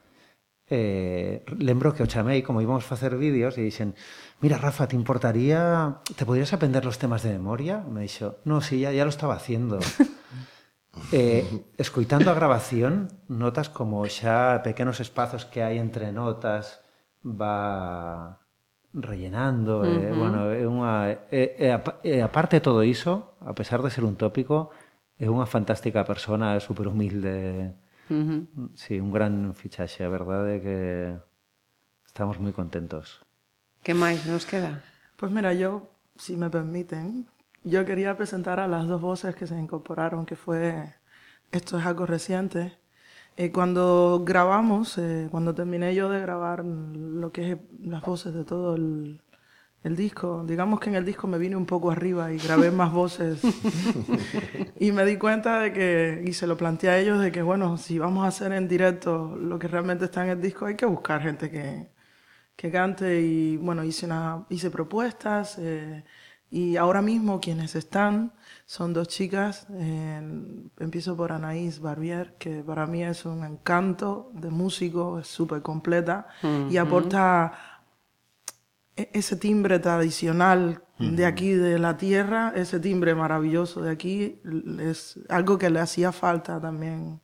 eh, 0.71 1.43
lembro 1.59 1.93
que 1.93 2.01
o 2.01 2.07
chamei 2.07 2.41
como 2.47 2.63
íbamos 2.63 2.87
facer 2.87 3.19
vídeos 3.19 3.59
e 3.59 3.67
dixen 3.67 3.91
mira 4.39 4.55
Rafa, 4.55 4.87
te 4.87 4.95
importaría 4.95 5.99
te 6.15 6.23
podrías 6.23 6.55
aprender 6.55 6.87
los 6.87 6.97
temas 6.97 7.27
de 7.27 7.35
memoria? 7.35 7.83
me 7.83 8.07
dixo, 8.07 8.39
no, 8.47 8.63
si, 8.63 8.79
sí, 8.79 8.87
ya, 8.87 8.95
ya 8.95 9.03
lo 9.03 9.11
estaba 9.11 9.35
haciendo 9.35 9.77
eh, 11.11 11.43
escoitando 11.75 12.31
a 12.31 12.37
grabación 12.39 13.11
notas 13.27 13.67
como 13.67 14.07
xa 14.07 14.63
pequenos 14.63 15.03
espazos 15.03 15.43
que 15.43 15.59
hai 15.59 15.75
entre 15.75 16.15
notas 16.15 16.79
va 17.19 18.40
rellenando, 18.93 19.81
uh 19.81 19.85
-huh. 19.85 20.03
eh, 20.03 20.13
bueno, 20.13 20.39
é 20.51 20.67
unha 20.67 21.17
e 21.31 22.19
aparte 22.21 22.59
de 22.59 22.65
todo 22.65 22.83
iso, 22.83 23.35
a 23.39 23.55
pesar 23.55 23.81
de 23.81 23.89
ser 23.89 24.03
un 24.03 24.15
tópico, 24.19 24.71
é 25.19 25.27
unha 25.31 25.47
fantástica 25.47 26.03
persona, 26.03 26.55
é 26.55 26.59
super 26.59 26.87
humilde. 26.91 27.71
Uh 28.11 28.23
-huh. 28.27 28.41
Sí, 28.75 28.99
un 28.99 29.11
gran 29.11 29.55
fichaxe, 29.55 30.03
a 30.03 30.11
verdade 30.11 30.57
é 30.57 30.59
que 30.59 30.77
estamos 32.05 32.35
moi 32.39 32.51
contentos. 32.51 33.23
Que 33.81 33.95
máis 33.95 34.27
nos 34.27 34.43
queda? 34.45 34.83
Pues 35.15 35.31
mira, 35.31 35.53
yo, 35.55 35.87
si 36.17 36.35
me 36.35 36.49
permiten, 36.49 37.29
yo 37.63 37.85
quería 37.85 38.17
presentar 38.17 38.59
a 38.59 38.67
las 38.67 38.85
dos 38.87 38.99
voces 38.99 39.35
que 39.35 39.47
se 39.47 39.57
incorporaron, 39.57 40.25
que 40.25 40.35
fue 40.35 40.99
Esto 41.51 41.77
es 41.77 41.85
algo 41.85 42.05
reciente. 42.05 42.77
Eh, 43.37 43.51
cuando 43.51 44.23
grabamos, 44.25 44.97
eh, 44.97 45.27
cuando 45.31 45.55
terminé 45.55 45.95
yo 45.95 46.09
de 46.09 46.19
grabar 46.21 46.63
lo 46.65 47.31
que 47.31 47.51
es 47.53 47.57
las 47.81 48.01
voces 48.03 48.33
de 48.33 48.43
todo 48.43 48.75
el, 48.75 49.21
el 49.83 49.95
disco, 49.95 50.43
digamos 50.47 50.79
que 50.79 50.89
en 50.89 50.95
el 50.95 51.05
disco 51.05 51.27
me 51.27 51.37
vine 51.37 51.55
un 51.55 51.65
poco 51.65 51.91
arriba 51.91 52.31
y 52.31 52.37
grabé 52.37 52.71
más 52.71 52.91
voces. 52.91 53.41
Y 54.79 54.91
me 54.91 55.05
di 55.05 55.17
cuenta 55.17 55.59
de 55.59 55.73
que, 55.73 56.23
y 56.25 56.33
se 56.33 56.47
lo 56.47 56.57
planteé 56.57 56.89
a 56.89 56.99
ellos, 56.99 57.19
de 57.19 57.31
que 57.31 57.41
bueno, 57.41 57.77
si 57.77 57.99
vamos 57.99 58.25
a 58.25 58.27
hacer 58.27 58.51
en 58.53 58.67
directo 58.67 59.35
lo 59.37 59.59
que 59.59 59.67
realmente 59.67 60.05
está 60.05 60.23
en 60.23 60.31
el 60.31 60.41
disco, 60.41 60.65
hay 60.65 60.75
que 60.75 60.85
buscar 60.85 61.21
gente 61.21 61.49
que, 61.51 61.89
que 62.55 62.71
cante. 62.71 63.21
Y 63.21 63.57
bueno, 63.57 63.83
hice, 63.83 64.05
una, 64.07 64.45
hice 64.49 64.71
propuestas 64.71 65.57
eh, 65.59 66.03
y 66.51 66.75
ahora 66.75 67.01
mismo 67.01 67.39
quienes 67.39 67.75
están 67.75 68.33
son 68.65 68.91
dos 68.91 69.07
chicas, 69.07 69.67
eh, 69.71 70.21
empiezo 70.79 71.15
por 71.15 71.31
Anaís 71.31 71.79
Barbier, 71.79 72.35
que 72.37 72.61
para 72.61 72.85
mí 72.87 73.03
es 73.03 73.25
un 73.25 73.45
encanto 73.45 74.31
de 74.33 74.49
músico, 74.49 75.19
es 75.19 75.27
súper 75.27 75.61
completa 75.61 76.27
uh 76.43 76.47
-huh. 76.47 76.71
y 76.71 76.77
aporta 76.77 77.53
ese 78.95 79.37
timbre 79.37 79.79
tradicional 79.79 80.83
uh 80.99 81.03
-huh. 81.03 81.15
de 81.15 81.25
aquí, 81.25 81.53
de 81.53 81.79
la 81.79 81.95
tierra, 81.95 82.51
ese 82.53 82.81
timbre 82.81 83.15
maravilloso 83.15 83.81
de 83.81 83.91
aquí, 83.91 84.41
es 84.79 85.19
algo 85.29 85.57
que 85.57 85.69
le 85.69 85.79
hacía 85.79 86.11
falta 86.11 86.59
también 86.59 87.21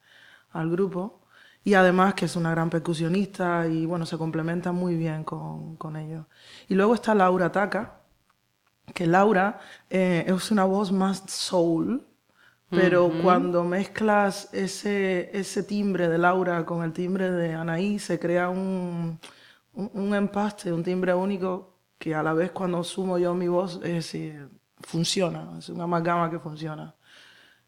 al 0.51 0.69
grupo. 0.69 1.21
Y 1.65 1.73
además 1.73 2.13
que 2.13 2.25
es 2.25 2.35
una 2.37 2.51
gran 2.51 2.69
percusionista 2.69 3.67
y 3.67 3.85
bueno, 3.85 4.05
se 4.05 4.17
complementa 4.17 4.71
muy 4.71 4.95
bien 4.95 5.25
con, 5.25 5.75
con 5.75 5.97
ellos. 5.97 6.25
Y 6.69 6.75
luego 6.75 6.93
está 6.93 7.13
Laura 7.13 7.51
Taca, 7.51 7.96
que 8.93 9.06
Laura 9.08 9.60
eh, 9.89 10.26
es 10.28 10.52
una 10.52 10.65
voz 10.65 10.91
más 10.91 11.23
soul, 11.28 12.06
pero 12.69 13.12
cuando 13.23 13.63
mezclas 13.63 14.50
ese, 14.54 15.30
ese 15.38 15.63
timbre 15.63 16.10
de 16.10 16.17
Laura 16.17 16.65
con 16.65 16.84
el 16.84 16.93
timbre 16.93 17.32
de 17.32 17.54
Anaí, 17.54 18.00
se 18.00 18.19
crea 18.19 18.50
un, 18.50 19.19
un, 19.73 19.91
un 19.93 20.15
empaste, 20.15 20.73
un 20.73 20.84
timbre 20.84 21.13
único 21.13 21.78
que 21.97 22.13
a 22.15 22.23
la 22.23 22.34
vez 22.34 22.52
cuando 22.52 22.84
sumo 22.84 23.17
yo 23.17 23.34
mi 23.34 23.47
voz 23.47 23.76
es 23.84 23.93
decir, 23.93 24.50
funciona, 24.82 25.58
es 25.58 25.69
una 25.69 25.86
amalgama 25.86 26.30
que 26.30 26.39
funciona. 26.39 26.95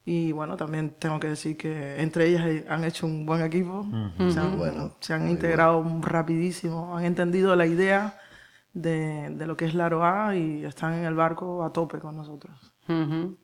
Y 0.06 0.32
bueno, 0.32 0.58
también 0.58 0.92
tengo 1.00 1.20
que 1.20 1.30
decir 1.30 1.58
que 1.58 2.02
entre 2.02 2.28
ellas 2.28 2.66
han 2.70 2.84
hecho 2.84 3.06
un 3.06 3.26
buen 3.26 3.42
equipo, 3.42 3.86
se 4.30 4.40
han, 4.40 4.58
Bueno, 4.58 4.96
se 5.00 5.14
han 5.14 5.30
integrado 5.30 5.84
rapidísimo, 6.02 6.98
han 6.98 7.06
entendido 7.06 7.56
la 7.56 7.68
idea 7.68 8.18
de, 8.74 9.30
de, 9.32 9.48
lo 9.48 9.58
que 9.58 9.66
es 9.66 9.74
la 9.74 9.88
Aroa 9.88 10.36
y 10.36 10.66
están 10.66 10.94
en 10.94 11.06
el 11.06 11.16
barco 11.16 11.64
a 11.64 11.74
tope 11.74 12.00
con 12.00 12.16
nosotros. 12.16 12.74
Uh 12.88 13.36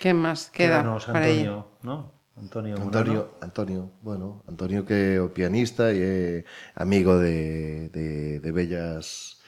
¿Qué 0.00 0.12
más 0.12 0.50
queda 0.50 0.82
Quédanos, 0.82 1.06
para 1.06 1.26
Antonio, 1.26 1.66
¿no? 1.82 2.12
Antonio, 2.36 2.76
Antonio, 2.76 3.30
Antonio, 3.40 3.90
bueno, 4.02 4.42
Antonio 4.48 4.84
que 4.84 5.14
é 5.14 5.20
o 5.22 5.30
pianista 5.30 5.94
e 5.94 6.02
é 6.02 6.44
amigo 6.74 7.14
de, 7.16 7.88
de, 7.94 8.40
de 8.42 8.50
bellas 8.50 9.38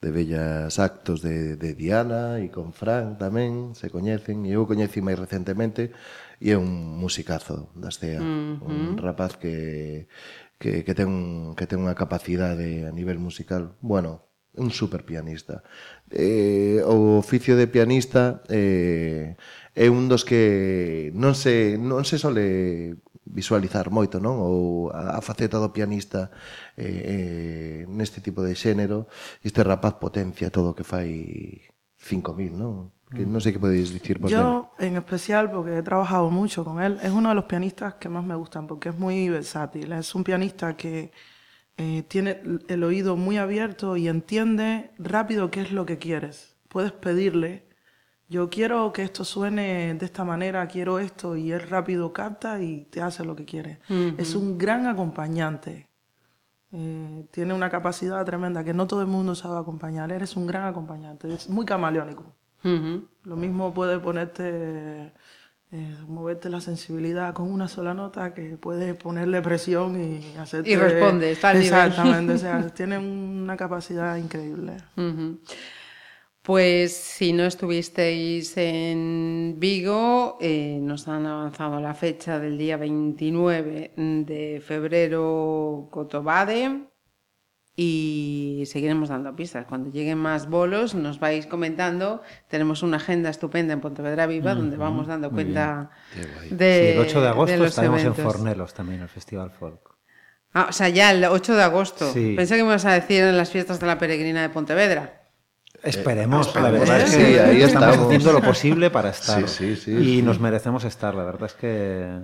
de 0.00 0.10
bellas 0.10 0.78
actos 0.78 1.20
de, 1.20 1.56
de 1.60 1.74
Diana 1.76 2.40
e 2.40 2.48
con 2.48 2.72
Fran 2.72 3.20
tamén 3.20 3.76
se 3.76 3.92
coñecen 3.92 4.48
e 4.48 4.56
eu 4.56 4.64
coñeci 4.64 5.04
máis 5.04 5.20
recentemente 5.20 5.92
e 6.40 6.48
é 6.48 6.56
un 6.56 6.96
musicazo 6.96 7.68
da 7.76 7.92
CEA, 7.92 8.16
uh 8.16 8.24
-huh. 8.24 8.64
un 8.64 8.96
rapaz 8.96 9.36
que 9.36 10.08
que, 10.60 10.84
que, 10.84 10.94
ten, 10.94 11.56
que 11.56 11.64
ten 11.64 11.80
unha 11.80 11.96
capacidade 11.96 12.84
a 12.84 12.92
nivel 12.92 13.16
musical, 13.16 13.80
bueno, 13.80 14.28
un 14.54 14.70
super 14.70 15.08
pianista. 15.08 15.64
Eh, 16.12 16.84
o 16.84 17.18
oficio 17.18 17.56
de 17.56 17.66
pianista 17.66 18.44
eh, 18.52 19.40
é 19.74 19.86
un 19.88 20.12
dos 20.12 20.28
que 20.28 21.10
non 21.16 21.32
se, 21.32 21.80
non 21.80 22.04
se 22.04 22.20
sole 22.20 23.00
visualizar 23.24 23.88
moito, 23.88 24.20
non? 24.20 24.36
Ou 24.42 24.92
a, 24.92 25.16
a 25.16 25.20
faceta 25.24 25.56
do 25.56 25.72
pianista 25.72 26.28
eh, 26.76 26.84
eh, 26.84 27.78
neste 27.88 28.20
tipo 28.20 28.44
de 28.44 28.52
xénero, 28.52 29.08
este 29.40 29.64
rapaz 29.64 29.96
potencia 29.96 30.52
todo 30.52 30.74
o 30.74 30.76
que 30.76 30.84
fai 30.84 31.64
5000, 31.96 32.52
non? 32.52 32.92
Que 33.10 33.26
non 33.26 33.42
sei 33.42 33.50
que 33.50 33.58
podeis 33.58 33.90
dicir 33.90 34.22
por. 34.22 34.30
Yo, 34.30 34.70
en 34.78 34.94
especial, 34.94 35.50
porque 35.50 35.78
he 35.78 35.82
trabajado 35.82 36.30
mucho 36.30 36.62
con 36.62 36.78
él, 36.78 36.98
es 37.02 37.10
uno 37.10 37.30
de 37.30 37.34
los 37.34 37.50
pianistas 37.50 37.94
que 37.98 38.08
más 38.08 38.22
me 38.22 38.38
gustan 38.38 38.70
porque 38.70 38.90
es 38.90 38.96
muy 38.96 39.28
versátil. 39.28 39.90
Es 39.90 40.14
un 40.14 40.22
pianista 40.22 40.76
que 40.78 41.10
eh, 41.76 42.04
tiene 42.06 42.40
el 42.68 42.84
oído 42.84 43.16
muy 43.16 43.36
abierto 43.36 43.96
y 43.96 44.06
entiende 44.06 44.92
rápido 44.98 45.50
qué 45.50 45.62
es 45.62 45.72
lo 45.72 45.86
que 45.86 45.98
quieres. 45.98 46.54
Puedes 46.68 46.92
pedirle, 46.92 47.66
yo 48.28 48.48
quiero 48.48 48.92
que 48.92 49.02
esto 49.02 49.24
suene 49.24 49.94
de 49.94 50.06
esta 50.06 50.22
manera, 50.22 50.68
quiero 50.68 51.00
esto, 51.00 51.34
y 51.34 51.50
él 51.50 51.62
rápido 51.68 52.12
capta 52.12 52.62
y 52.62 52.84
te 52.84 53.02
hace 53.02 53.24
lo 53.24 53.34
que 53.34 53.44
quiere. 53.44 53.80
Es 54.18 54.36
un 54.36 54.56
gran 54.56 54.86
acompañante. 54.86 55.88
Eh, 56.70 57.26
tiene 57.32 57.54
una 57.54 57.68
capacidad 57.70 58.24
tremenda 58.24 58.62
que 58.62 58.72
no 58.72 58.86
todo 58.86 59.00
el 59.00 59.08
mundo 59.08 59.34
sabe 59.34 59.58
acompañar. 59.58 60.12
Eres 60.12 60.36
un 60.36 60.46
gran 60.46 60.62
acompañante. 60.62 61.32
Es 61.34 61.48
muy 61.48 61.66
camaleónico. 61.66 62.36
Lo 62.62 63.36
mismo 63.36 63.72
puede 63.72 63.98
ponerte, 63.98 65.12
eh, 65.72 65.96
moverte 66.06 66.50
la 66.50 66.60
sensibilidad 66.60 67.32
con 67.34 67.50
una 67.50 67.68
sola 67.68 67.94
nota 67.94 68.34
que 68.34 68.56
puede 68.56 68.94
ponerle 68.94 69.40
presión 69.42 70.00
y 70.00 70.36
hacerte... 70.36 70.70
Y 70.70 70.76
responde, 70.76 71.32
está 71.32 71.50
al 71.50 71.60
nivel. 71.60 71.88
Exactamente, 71.88 72.32
o 72.34 72.38
sea, 72.38 72.68
tiene 72.74 72.98
una 72.98 73.56
capacidad 73.56 74.16
increíble. 74.16 74.76
Pues 76.42 76.96
si 76.96 77.32
no 77.32 77.44
estuvisteis 77.44 78.56
en 78.56 79.56
Vigo, 79.58 80.38
eh, 80.40 80.78
nos 80.80 81.06
han 81.06 81.26
avanzado 81.26 81.80
la 81.80 81.94
fecha 81.94 82.38
del 82.38 82.56
día 82.56 82.76
29 82.76 83.92
de 83.96 84.62
febrero 84.64 85.88
Cotobade 85.90 86.89
y 87.82 88.64
seguiremos 88.66 89.08
dando 89.08 89.34
pistas. 89.34 89.64
Cuando 89.66 89.90
lleguen 89.90 90.18
más 90.18 90.50
bolos 90.50 90.94
nos 90.94 91.18
vais 91.18 91.46
comentando. 91.46 92.20
Tenemos 92.48 92.82
una 92.82 92.98
agenda 92.98 93.30
estupenda 93.30 93.72
en 93.72 93.80
Pontevedra 93.80 94.26
Viva 94.26 94.54
donde 94.54 94.76
vamos 94.76 95.06
dando 95.06 95.30
cuenta 95.30 95.88
de, 96.50 96.92
Sí, 96.92 96.98
el 96.98 97.06
8 97.08 97.20
de 97.22 97.28
agosto 97.28 97.56
los 97.56 97.68
estaremos 97.68 98.02
en. 98.04 98.14
Fornelos 98.14 98.74
también, 98.74 99.00
el 99.00 99.08
Festival 99.08 99.50
Folk. 99.50 99.80
Ah, 100.52 100.66
o 100.68 100.72
sea, 100.72 100.90
ya 100.90 101.10
el 101.12 101.24
8 101.24 101.54
de 101.56 101.62
agosto. 101.62 102.12
Sí. 102.12 102.34
Pensé 102.36 102.56
que 102.56 102.62
me 102.64 102.68
ibas 102.68 102.84
a 102.84 102.92
decir 102.92 103.22
en 103.24 103.36
las 103.38 103.50
fiestas 103.50 103.80
de 103.80 103.86
la 103.86 103.96
peregrina 103.98 104.42
de 104.42 104.50
Pontevedra. 104.50 105.16
Esperemos, 105.82 106.54
la 106.54 106.60
esperemos. 106.68 106.80
verdad 106.88 107.00
es 107.00 107.10
Sí, 107.12 107.16
que 107.16 107.40
ahí 107.40 107.62
estamos 107.62 107.88
estamos. 107.88 108.06
haciendo 108.12 108.32
lo 108.34 108.42
posible 108.42 108.90
para 108.90 109.08
estar. 109.10 109.48
Sí, 109.48 109.74
sí, 109.74 109.76
sí, 109.76 109.92
y 109.92 110.16
sí. 110.16 110.22
nos 110.22 110.38
merecemos 110.38 110.84
estar, 110.84 111.14
la 111.14 111.24
verdad 111.24 111.44
es 111.46 111.54
que... 111.54 112.20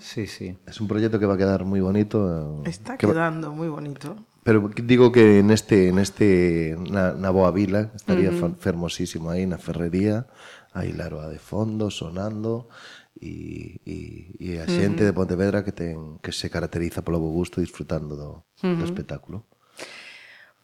Sí, 0.00 0.26
sí. 0.26 0.56
Es 0.66 0.80
un 0.80 0.88
proxecto 0.88 1.20
que 1.20 1.26
va 1.26 1.34
a 1.34 1.36
quedar 1.36 1.64
moi 1.68 1.78
bonito. 1.84 2.62
eh, 2.64 2.70
Está 2.70 2.96
que 2.96 3.06
va- 3.06 3.12
quedando 3.12 3.52
muy 3.52 3.68
bonito. 3.68 4.16
Pero 4.44 4.68
digo 4.68 5.10
que 5.10 5.42
neste, 5.42 5.88
neste 5.90 6.76
na, 6.76 7.16
na 7.16 7.30
Boa 7.32 7.48
Vila, 7.50 7.88
estaría 7.96 8.28
uh 8.28 8.36
-huh. 8.36 8.52
fermosísimo 8.60 9.32
aí 9.32 9.48
na 9.48 9.56
ferrería, 9.56 10.28
aí 10.76 10.92
Laroa 10.92 11.32
de 11.32 11.40
fondo, 11.40 11.88
sonando, 11.88 12.68
e, 13.16 13.80
e, 13.88 13.98
e 14.36 14.48
a 14.60 14.68
xente 14.68 15.00
uh 15.00 15.08
-huh. 15.08 15.08
de 15.08 15.16
Pontevedra 15.16 15.64
que 15.64 15.72
ten 15.72 16.20
que 16.20 16.28
se 16.28 16.52
caracteriza 16.52 17.00
polo 17.00 17.24
bo 17.24 17.32
gusto 17.32 17.64
disfrutando 17.64 18.12
do, 18.20 18.30
uh 18.44 18.68
-huh. 18.68 18.76
do 18.76 18.84
espectáculo. 18.84 19.48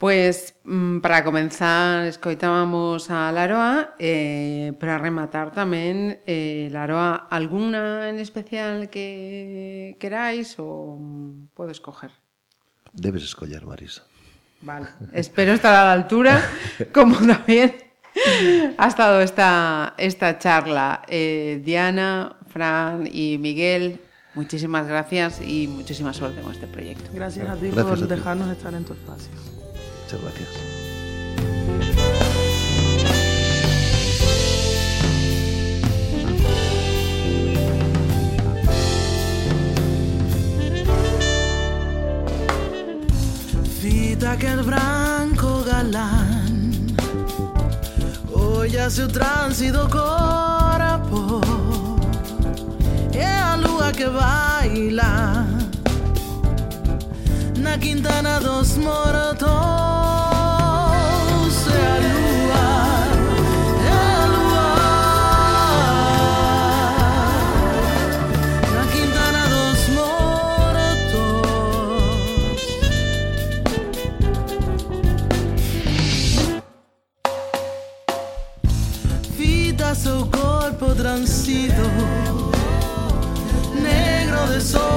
Pois, 0.00 0.52
pues, 0.52 0.60
mm, 0.64 1.00
para 1.00 1.24
comenzar, 1.24 2.04
escoitábamos 2.04 3.10
a 3.10 3.32
Laroa, 3.32 3.96
eh, 4.00 4.72
para 4.80 4.96
rematar 4.96 5.52
tamén, 5.52 6.20
eh, 6.24 6.68
Laroa, 6.72 7.28
alguna 7.28 8.08
en 8.08 8.16
especial 8.20 8.88
que 8.88 9.96
queráis 10.00 10.56
ou 10.60 11.00
mm, 11.00 11.52
podes 11.56 11.80
coger? 11.80 12.12
Debes 12.92 13.22
escoller, 13.24 13.64
Marisa. 13.66 14.02
Vale, 14.62 14.88
espero 15.12 15.52
estar 15.52 15.74
a 15.74 15.84
la 15.84 15.92
altura 15.92 16.42
como 16.92 17.16
también 17.16 17.74
ha 18.76 18.88
estado 18.88 19.20
esta, 19.20 19.94
esta 19.96 20.38
charla. 20.38 21.02
Eh, 21.08 21.62
Diana, 21.64 22.36
Fran 22.48 23.08
y 23.10 23.38
Miguel, 23.38 24.00
muchísimas 24.34 24.86
gracias 24.86 25.40
y 25.40 25.66
muchísima 25.68 26.12
suerte 26.12 26.42
con 26.42 26.52
este 26.52 26.66
proyecto. 26.66 27.10
Gracias 27.14 27.48
a 27.48 27.54
ti 27.54 27.66
Gracias 27.66 27.84
por 27.86 27.94
a 27.94 27.96
ti. 28.02 28.06
dejarnos 28.06 28.50
estar 28.56 28.74
en 28.74 28.84
tu 28.84 28.92
espacio. 28.92 29.30
Muchas 30.04 30.20
gracias. 30.22 30.79
Che 44.20 44.46
il 44.46 44.62
branco 44.62 45.62
galán 45.64 46.94
Hoy 48.30 48.76
hace 48.76 49.04
un 49.04 49.12
tránsito 49.12 49.88
corpo 49.88 51.40
E 53.12 53.24
a 53.24 53.56
lua 53.56 53.90
que 53.90 54.06
baila. 54.08 55.46
Na 57.56 57.76
quintana 57.78 58.38
dos 58.38 58.76
mortos 58.76 60.39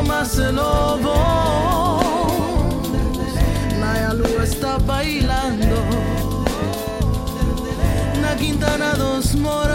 más 0.07 0.37
novo. 0.37 1.13
Naya 3.79 4.13
Lua 4.13 4.43
está 4.43 4.77
bailando. 4.77 5.75
Na 8.21 8.35
Quintana 8.35 8.93
dos 8.95 9.35
Moros. 9.35 9.72